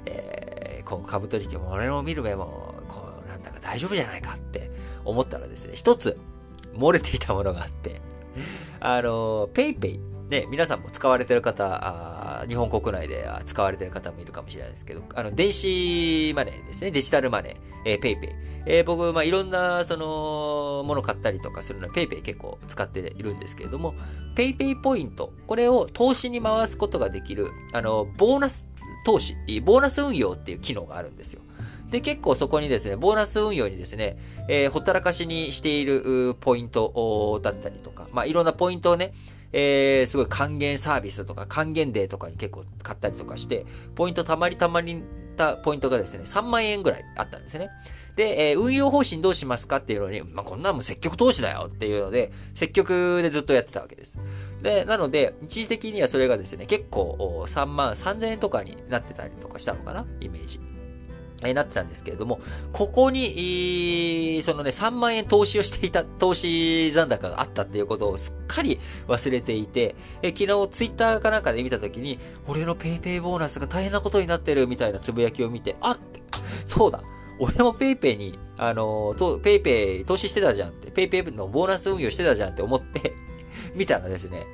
[0.07, 4.71] えー、こう、株取引も俺の見る目も、こう、なんだか大丈夫じゃないかって
[5.05, 6.17] 思ったらですね、一つ、
[6.77, 8.01] 漏れていたものがあって、
[8.79, 18.31] あの、 PayPay ね、皆さんも使われてる方、日本国内で使われてる方もいるかもしれないですけど、あの、電子マネーですね、デジタルマネー、えー、 PayPay。
[18.65, 23.95] えー、僕、まあ、いろんな、その、もの買ったりとかするのは PayPay 結構使っているんですけれども、
[24.35, 28.69] PayPay ポイント、これを投資に回すことができる、あの、ボーナス
[29.05, 31.43] 投資、ボーナス運用っていう機能があるんですよ。
[31.91, 34.17] で、結構そこにですね、ボーナス運用にですね、
[34.49, 39.13] えー、ほったらかしにしているポイントだったりとか、まあ、いろんなポイントをね、
[39.53, 45.03] えー、すごい還元サービスとか還元デーとかに結構買ったりとかして、ポイントたまりたまり
[45.37, 47.71] たポイントがですね、3万円ぐらいあったんですね。
[48.17, 54.19] で、えー、運用方針どうしますかっていうのに、まあ、こんなも積極投資だよっていうので、積極でずっとやってたわけです。
[54.63, 60.61] で、なので、一時的にはそれがですね、結構3万3000円とかになってたりとかしたのかなイメージ。
[61.49, 62.41] えなってたんですけれども、
[62.73, 68.79] ここに、そのね、3万円投資をしていた、投資残高があったっていうことをすっかり
[69.09, 75.99] 忘れていて、え昨日ツイッターかなんかで見たときに、俺の PayPay ボーナスが大変なことになってるみたいなつぶやきを見て、あっ
[76.67, 77.03] そうだ
[77.39, 83.15] 俺も PayPay に、あの、と PayPay 投資してたじゃんって、PayPay のボーナス運用してたじゃんって思って
[83.75, 84.47] 見たらですね、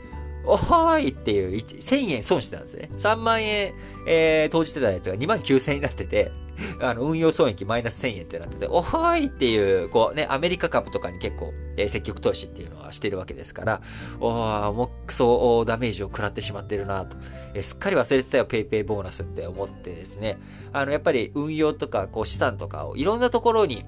[0.46, 2.88] おーいっていう、1000円損してたんですね。
[2.96, 3.74] 3万円、
[4.06, 6.32] えー、投じてたやつが2万9000円になってて、
[6.80, 13.80] あの、運用損益マイナス1000円ってなってて、おはーいっていう、こうね、アメリカ株とかに結構、えー、積極投資っていうのはしてるわけですから、
[14.20, 17.16] おー、もうクソダメージを食らってしまってるなと、
[17.54, 20.38] えー、すっかり忘れてたよ、ペイペイボーナスって思ってですね、
[20.72, 23.84] あの、やっぱり運用とか、こう資産とかをいろんなところに、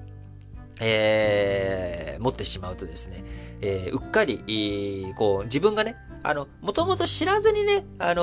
[0.79, 3.23] えー、持ってしまうとですね、
[3.61, 8.21] えー、うっかり、こう、自分がね、あの、もともと知らずにね、あの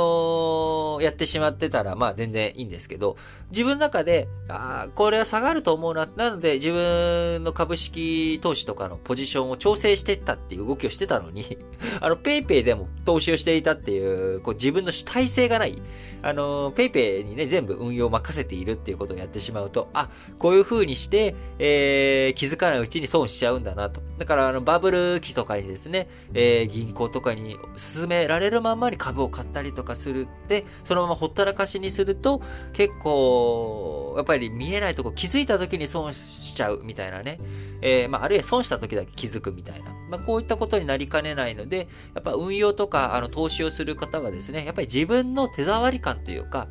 [1.00, 3.16] ー、やってしまってたら、まあ全然いいんですけど、
[3.50, 6.06] 自分の中で、ああ、これは下がると思うな。
[6.16, 11.58] なので、自分の株式投資とかのポジションを調整してったっていう動きをしてたのに、
[12.00, 15.82] あの、paypay でも投資をしていたっていう、こう自分の主体性がない。
[16.22, 24.00] あの、ペイペイにね、全部運用を任せているっていうことをやってしまうと、あ、こういう風にして、えー、気づかないうちに損しちゃうんだなと。
[24.18, 37.38] だから、あの、バブル期とかにですね、えー、銀行とかに進められるまんまに株を買ったりとかするって、そのままほったらかしにすると、結構、やっぱり見えないとこ気づいた時に損しちゃうみたいなね。
[37.80, 39.94] えー、まあ、あるいは損した時だけ気づくみたいな。
[40.10, 46.68] まあ、こういったことになりかねないので、やっぱ運用とか、あの、投資をする方はですね、やっぱり自分の手触り感というか、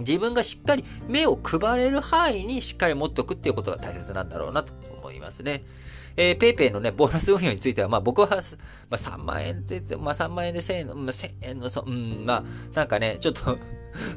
[0.00, 5.64] 自分がしっかり目を配れる範囲にしっかり持っておくっていうことが大切なんだろうなと思いますね。
[6.16, 12.44] えー、ペイペイのね、ボーナス運用については、まあ僕は、まあ3万円って言って、まあ3万円で1000円の、まあ1000円の、そうん、まあ
[12.74, 13.58] なんかね、ちょっと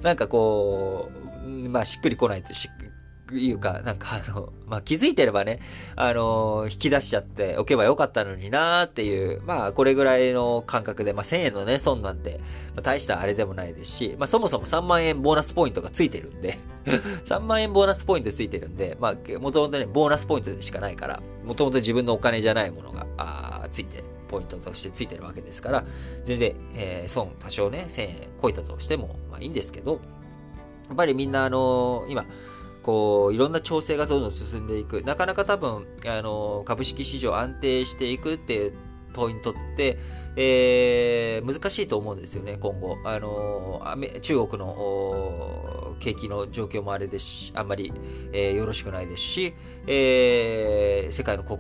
[0.02, 1.10] なんかこ
[1.46, 2.70] う、まあしっくりこないとし
[3.32, 5.60] いうか、なんかあの、 まあ、気づいてればね、
[5.96, 12.40] あの引き出しちゃっておけばよかったのになーっていう、まあ、これぐらいの感覚で、まあ、1000円のね、損なんて、
[12.76, 16.58] まあ、大したあれでもないですし、まあ、そもそも3万円ボーナスポイントがついてるんで
[17.26, 24.04] 3万円ボーナスポイントついてるんで、まあ、もともとね、ボーナスポイントでしかないから、もともと自分のお金じゃないものが、あついて
[24.34, 25.86] ポイントとしてついてるわけですから、
[26.24, 30.00] 全然、えー、損多少ね、1000円超えたとしても、まあいいんですけど、
[30.88, 32.26] やっぱりみんなあのー、今、
[32.84, 35.02] こう、いろんな調整がどんどん進んでいく。
[35.04, 38.74] なかなか多分、あの、株式市場安定していくっていう
[39.14, 39.98] ポイントって、
[40.36, 42.98] えー、難しいと思うんですよね、今後。
[43.06, 43.82] あの、
[44.22, 47.94] 中国の景気の状況もあれですし、あんまり、
[48.34, 49.54] えー、よろしくないですし、
[49.88, 51.60] えー、世界の国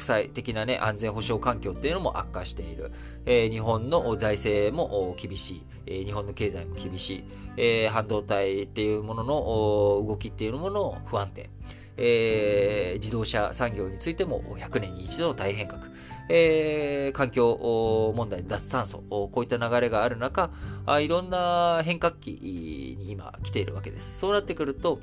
[0.00, 2.92] 際的なね、安全保障環境っていうのも悪化している。
[3.26, 5.66] えー、日本の財政も厳しい。
[5.86, 7.24] えー、日本の経済も厳しい。
[7.56, 11.50] えー、半導体っていうものの動きっていうものの不安定。
[11.96, 15.82] えー、自動車産業についても100年に一度の大変革。
[16.30, 20.50] えー、環境問題、脱炭素、こういった流れがある中、
[20.86, 24.16] あいろんな変革期に今来ているわけです。
[24.16, 25.00] そうなってくると、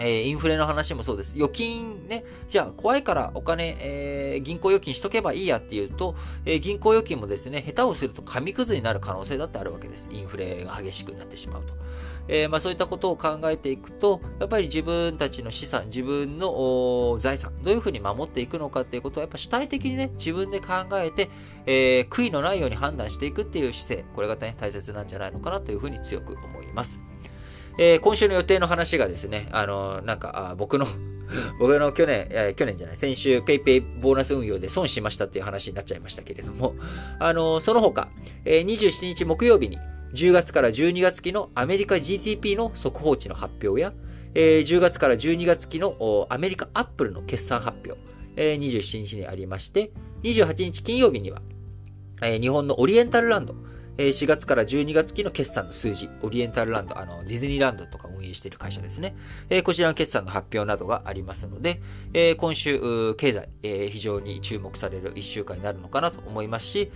[0.00, 1.32] え、インフレの話もそうです。
[1.34, 10.08] 預金ね、じゃあ怖いからお金、えー、銀行預金しとけばいいやっていうと、えー、銀行預金もですね、下手をすると紙くずになる可能性だってあるわけです。
[10.12, 11.74] インフレが激しくなってしまうと。
[12.28, 21.28] えー、まあそういったことを考えていくと、やっぱり自分たちの資産、自分の財産、どういうふうに守っていくのかっていうことをやっぱ主体的にね、自分で考えて、
[21.66, 27.07] え、悔いのないように判断していくっていう姿勢、これがね、大切なんじゃないのかなというふうに強く思います。
[27.78, 30.86] えー、今週の予定の話がですね、あの、なんか、あ僕の
[31.60, 36.74] 僕の去年、去年じゃない、先週、ペイペイボーナス運用で損しましたっていう話になっちゃいましたけれども、
[37.18, 38.08] あの、その他、
[38.44, 39.78] えー、27日木曜日に、
[40.14, 43.92] 10月から12月期のアメリカ GDP の速報値の発表や、
[44.34, 48.00] えー、10月から12月期のアメリカアップルの決算発表、
[48.36, 51.42] えー、27日にありまして、28日金曜日には、
[52.20, 53.54] 日本のオリエンタルランド、
[53.98, 59.16] 4月から12月期の決算の数字、オリエンタルランド、あの、ディズニーランドとか運営している会社ですね。
[59.64, 61.80] こちらの決算の発表などがありますので、
[62.36, 63.48] 今週、経済、
[63.90, 66.92] 非常に注目される1週間になるのかなと思いますし、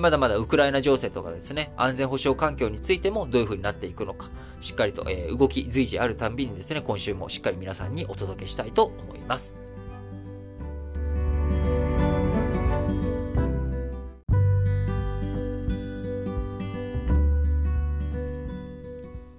[0.00, 4.30] まだまだウクライナ情勢とかですね、安全保障環境についてもどういう風になっていくのか、
[4.60, 9.56] しっかりと動き随時あるたんびにですね、今週もしっかり皆さんにお届けしたいと思います。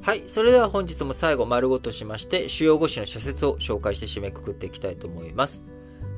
[0.04, 0.26] はい。
[0.28, 5.64] それでは本日も最後丸ごとしまして、主要5紙の社説を紹介して締めくくっていきたいと思います。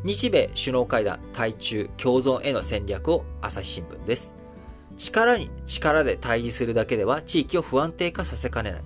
[0.03, 4.33] 日米首脳会談、対中、共存への戦略を朝日新聞です。
[4.97, 8.81] 力に力で対峙するだけでは地域を不安定化させかねない。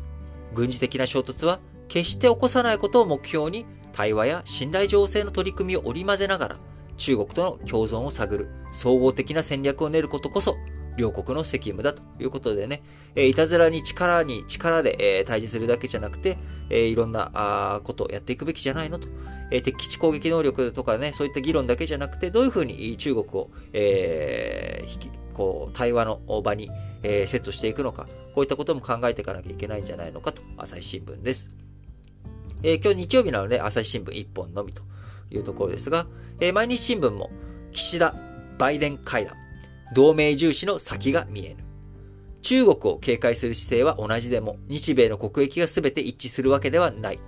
[0.54, 6.58] 軍事的な衝突は決して起こさないことを目標に対話や信頼情勢の取り組みを織り交ぜながら
[6.98, 10.58] 中国との共存を探る総合的な戦略を練ることこそ
[11.00, 12.82] 両国の責務だということでね、
[13.16, 16.38] えいたずらに力に力で、え対峙するだけじゃなくて、
[16.70, 19.08] えいろんなあことをやっていくべきじゃないのと、
[19.50, 26.70] え敵基地攻撃能力とかね、そういった議論だけじゃなくて、どういうふうに中国を、えー、こう、対話の場に、
[27.02, 31.50] え、セットしていくのか、こういったことも考えていかなきゃいけないんじゃないのかと、朝日新聞です。
[32.62, 34.82] えー、今日日曜日なので、朝日新聞1本のみと
[35.32, 36.08] いうところですが、
[36.42, 37.32] えー、毎日新聞も、
[37.72, 38.14] 岸田、
[38.58, 39.38] バイデン会談、
[39.94, 41.64] 同盟重視の先が見えぬ。
[42.42, 47.20] 中国を警戒する姿勢は同じでも、日米の国益が全て一致するわけではない。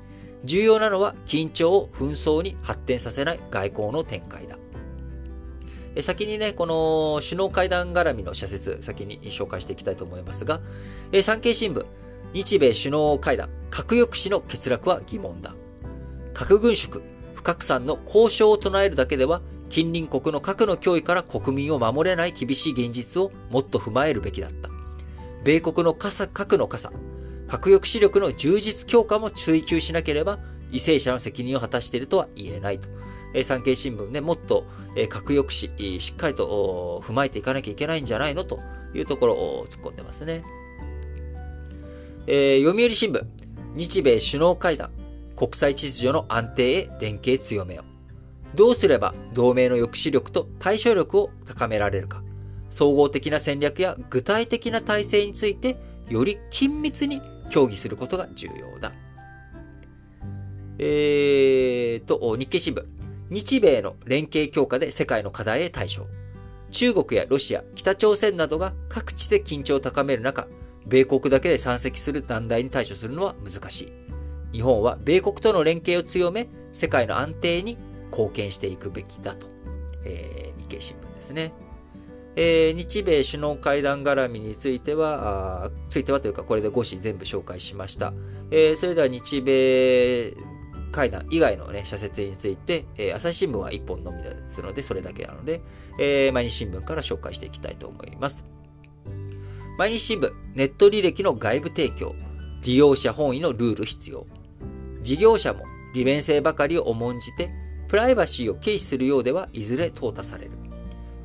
[0.44, 4.58] 重要なのは緊張を紛争に発展させない外交の展開だ。
[6.02, 10.62] 先にね、この首脳会談絡みの社説、先に紹介していきたいと思いますが、
[11.22, 11.86] 産経新聞、
[12.34, 15.54] 日米首脳会談、核抑止の欠落は疑問だ。
[16.34, 17.02] 核軍縮、
[17.36, 19.42] 不拡散の交渉を唱えるだけでは
[19.72, 24.70] 近隣国の核の脅威から国民を守れない厳しい現実をもっと踏まえるべきだった。
[25.46, 26.92] 米国の傘、核の傘、
[27.48, 30.40] 核抑止力の充実強化も追求しなければ、
[30.72, 32.90] 為政者の責任を果たしているとは言えないと。
[33.34, 34.66] え産経新聞ね、もっと、
[34.98, 38.44] え核抑止、しっかりと踏まえていかなきゃいけないんじゃないの？
[38.44, 38.60] と
[38.94, 40.44] いうところを突っ込んでますね。
[42.28, 43.26] えー、読売新聞、
[43.76, 44.92] 日米首脳会談、
[45.38, 47.86] 国際秩序の安定へ連携強めよ。
[48.56, 52.24] どうすれば同盟の抑止力と対処力を高められるか、
[52.70, 55.78] 総合的な戦略や具体的な体制について
[56.10, 58.92] より緊密に協議することが重要だ。
[60.80, 62.84] えーと、日経新聞。
[63.30, 66.08] 日米の連携強化で世界の課題へ対処。
[66.72, 70.48] 中国やロシア、北朝鮮などが各地で緊張を高める中、
[70.88, 73.92] 米国だけで山積する難題に対処するのは難しい。
[74.54, 77.78] 日本は米国との連携を強め、世界の安定に
[78.12, 79.48] 貢献していくべきだと。
[80.06, 81.54] えー、日経新聞ですね。
[82.36, 88.14] えー、日米首脳会談絡みについては、あついてはというか、これで5紙全部紹介しました。
[88.52, 90.34] えー、それでは日米
[90.92, 95.62] 会談以外のね、社説について、えー、朝日新聞は1本のみですので、それだけなので、
[96.00, 98.46] えー、毎日新聞から紹介していきたいと思います。
[99.78, 102.16] 毎日新聞、ネット履歴の外部提供、
[102.64, 104.26] 利用者本位のルール必要。
[105.02, 107.50] 事業者も利便性ばかりを重んじて、
[107.92, 110.52] プライバシーを軽視するようではいずれ淘汰される。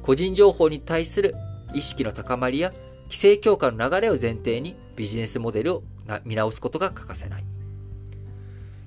[0.02, 1.32] 個人情報に対する
[1.72, 2.72] 意識の高まりや
[3.04, 5.84] 規制強化の流れを前提にビジネスモデルを
[6.24, 7.44] 見直すことが欠かせない。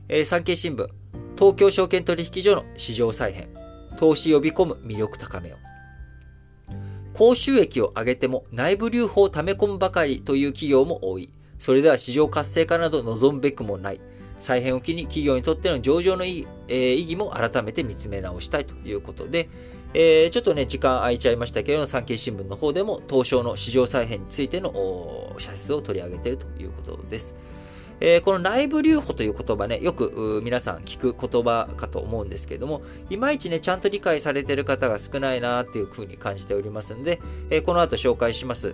[0.10, 0.90] えー、産経新聞、
[1.38, 3.48] 東京証券取引所の市場再編、
[3.98, 5.56] 投資呼び込む魅力高めを。
[7.14, 11.30] 高収益を上げても内部留保を溜め込むばかりという企業も多い。
[11.60, 14.02] それでは市場活性化など望むべくもない。
[14.38, 19.50] 再編を機に企業にとっての上場の意義,、えー、意義も改めて見つめ直したいということで、
[19.94, 27.36] えー、ちょっとね、時間空いちゃいましたけど、産経新聞の方でも東証の市場再編についての社説を取り上げているということです。
[28.02, 38.74] えー、この内部留保という言葉ね、よく皆さん聞く言葉かと思うんですけども、いまいちね、ちゃんと理解されている方が少ないなっていうふうに感じておりますので、えー、この後紹介します、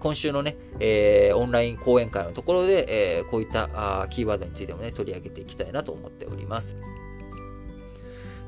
[0.00, 3.68] 今週のね、えー、オンライン講演会のところで、え、こういった
[4.02, 6.74] あキーワードについてもね、取り上げていきたいなと思っております。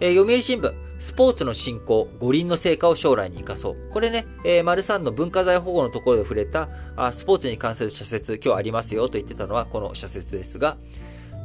[0.00, 3.76] えー、読売新聞、スポーツの振興、五輪の成果を将来に生かそう。
[3.90, 10.76] これね、えー、丸三の文化財保護のところで触れたあ、スポーツに関する社説、今日ありますよと言ってたのはこの社説ですが、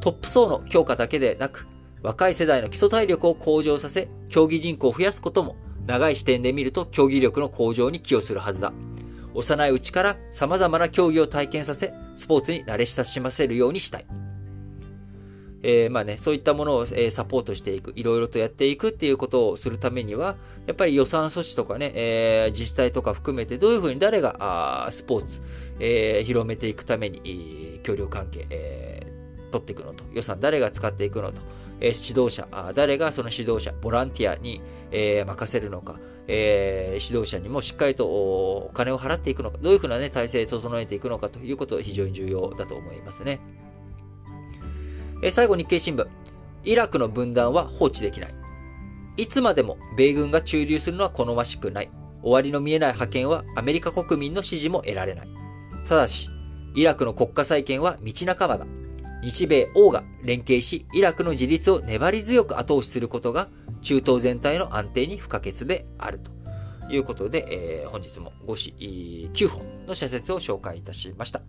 [0.02, 1.68] トップ層の強化だけでなく、
[2.02, 8.74] 若い世代の基礎体力を向上させ、競技人口を増やすことも、長い視点で見ると競技力の向上に寄与するはずだ。
[9.34, 14.21] 幼いうちから様々な競技を体験させ、スポーツに慣れ親しませるようにしたい。
[15.64, 25.42] えー、まあね、そういったものを、え、サポートしていく、いろいろとやっていくっていうことをするためには、やっぱり予算措置とかね、えー、自治体とか含めてどういうふうに誰があスポーツ、
[25.80, 31.42] えー、広めていくために、協力関係、えー、取っていくのと、予算誰が使っていくのと、
[31.80, 43.40] えー、指導者、誰がその指導者、ボランティアに、えー、任せるのか、えー、指導者にもしっかりとお金を払っていくのか、どういうふうなね、体制を整えていくのかということが非常に重要だと思いますね。
[45.24, 46.08] え最後日経新聞。
[46.64, 48.32] イラクの分断は放置できない。
[49.18, 51.92] いつまでも米軍が駐留するのは好ましくない。
[52.24, 55.28] 終わりの見えない派遣はアメリカ国民の支持も得られない。
[55.88, 56.30] ただし、
[56.74, 58.66] イラクの国家再建は道半ばだ。
[59.22, 63.48] 日米欧が連携し、イラクの自立を粘り強く後押しすることが
[63.84, 66.32] 中東全体の安定に不可欠であると
[66.92, 67.46] いうことで、
[67.84, 68.74] えー、本日も5子
[69.34, 71.44] 9本の社説を紹介いたしました。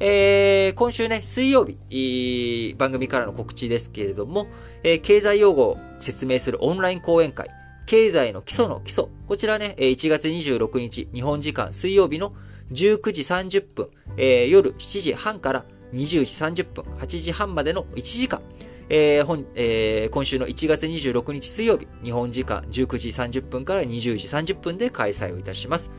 [0.00, 4.46] えー、今週ね、水曜日、番組からの告知ですけれども、
[4.82, 7.48] えー、経済用語を説明するオンライン講演会、
[7.86, 9.06] 経済の基礎の基礎。
[9.26, 12.34] こちらね、1月26日、日本時間水曜日の
[12.72, 18.42] 19時30分、えー、夜7時半から20時30分、8時半までの1時間、
[18.88, 25.90] えー本えー、今週の1月26日水曜日、日本時間19時30分から20時30分で開催をいたします。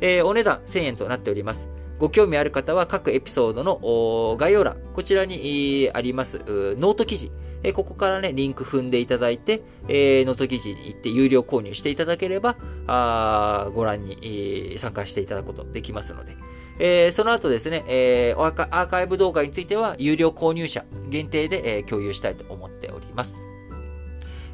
[0.00, 1.68] えー、お値段1000円となっております。
[2.00, 7.30] ご興味ある方は各エピソードの概要欄、こちらにありますノート記事、
[7.74, 12.56] ここからね、リンク踏んでいただいて、ノート記事に行って有料購入していただければ、
[13.74, 16.36] ご覧に参加していただくことできますので、
[16.78, 23.49] えその後ですね、えーアーカイブ動画については有料購入者限定でえ、共有したいと思っております。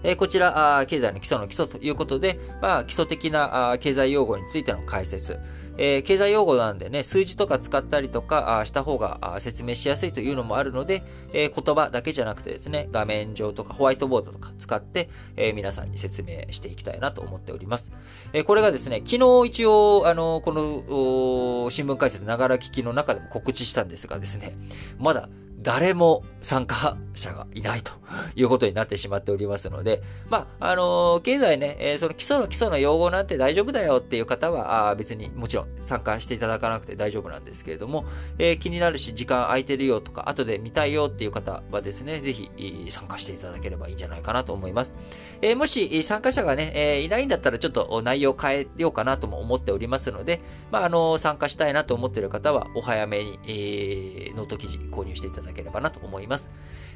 [0.03, 5.39] えこちら、経済の基礎の基礎ということで、まあ、基礎的な経済用語についての解説、
[5.79, 17.93] え、経済用語なんでね、数字とか使ったりとかした方が説明しやすいというのもあるので、え、言葉だけじゃなくてですね、画面上とかホワイトボードとか使って、え、皆さんに説明していきたいなと思っております。
[18.33, 24.57] えこれがですね、昨日一応、あの、この、新聞解説ながら聞きの中でも告知したんですがですね、
[24.99, 25.29] まだ
[25.59, 27.93] 誰も参加者がいないと
[28.37, 38.05] いうことになってしまっておりますので、まあ、あのー、経済ね、えー、その基礎の基礎の用語なんて大丈夫だよっていう方は、あ別にもちろん参加していただかなくて大丈夫なんですけれども、
[38.39, 42.51] えー、気になるし、時間空いてるよとか、後で見たいよっていう方はですね、ぜひ
[42.91, 44.95] 参加していただければいいんじゃないかなと思います。
[45.43, 50.41] え、もし参加者がね、え、いないんだったらちょっと内容変えようかなとも思っておりますので、
[50.71, 56.51] まあ、あの、参加したいなと思っている方は、お早めに、えー、ノート記事購入していただけければなと思います。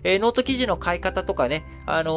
[0.05, 2.13] えー、ノート記事の買い方とかね、あの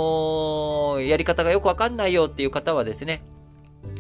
[1.00, 3.24] ー、やり方がよくわかんないよっていう方はですね、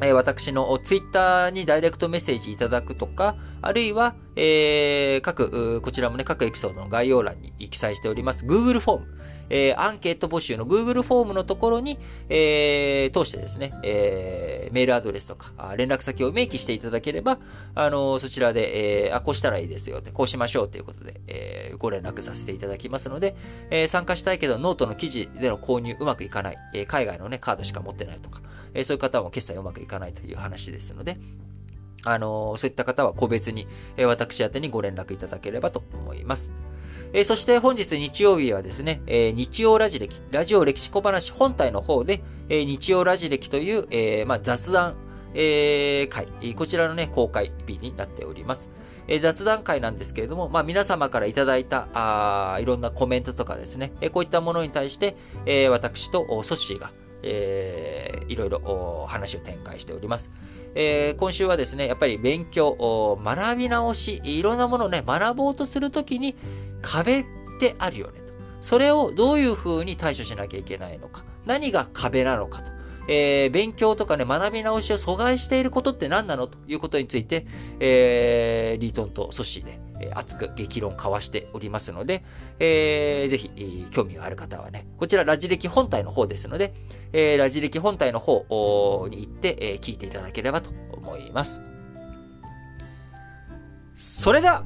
[0.02, 9.08] えー、私のツイッターにダイレクトメッセージいただくとか、あるいは、えー、各、こちらもね、各エピソードの概要欄に記載しております Google フォーム。
[9.54, 17.38] えー、アンケート募集の Google フォームのところに、えー、通してですね、えー、メールアドレスとか、連絡先を明記していただければ、
[17.76, 23.36] あのー、そちらで、えー、あ、こうしたらいいですよって、こうしましょうということで、えー、ご連絡させていただきますので、
[23.70, 28.42] えー、参加したいけど、ノートの記事での購入うまくいかない、えー、海外のね、カードしか持ってないとか、
[28.74, 31.18] えー、そういう方も決済うまくいかないという話ですので、
[32.06, 36.52] あの、そういった方は個別に、え、私宛にご連絡いただければと思います。
[37.14, 44.96] え、そして本日日曜日はですね、え、日曜ラジ歴、ラジオ歴史小話本体の方で、え、日曜ラジ歴という、えまあ、雑談、
[45.36, 48.72] えー、会、こちらのね、公開日になっております。
[49.22, 55.16] 雑談会なんですけれども、まあ、皆様からいただいた、あいろんなコメントとかですね、こういったものに対して、
[55.70, 56.92] 私とソッシーが、
[57.22, 60.32] えー、いろいろ話を展開しております。
[60.76, 66.36] えー、今週はですね、やっぱり勉強、学び直し、いろんなものをね、学ぼうとするときに
[66.82, 67.26] 壁っ
[67.60, 68.34] てあるよねと。
[68.62, 71.24] それをどういうふうに対処しなきゃいけないのか。
[71.46, 72.72] 何が壁なのかと。
[73.08, 77.46] えー、勉強とかね、学び直しを阻害していることって何なのということについて、
[77.80, 79.80] えー、リートンとソッシーで、
[80.14, 82.24] 熱く激論交わしておりますので、
[82.60, 86.74] えー、ぜひ、興味がある方はね、こちらラジ歴本体の方ですので、
[87.14, 91.62] えー、ラジ歴本体の方に行って、えー、聞いていただければと思います。
[93.96, 94.64] それでは、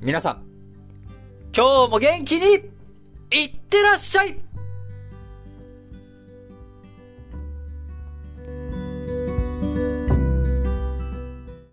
[0.00, 0.44] 皆さん、
[1.56, 2.70] 今日も元気に、
[3.30, 4.36] いってらっしゃい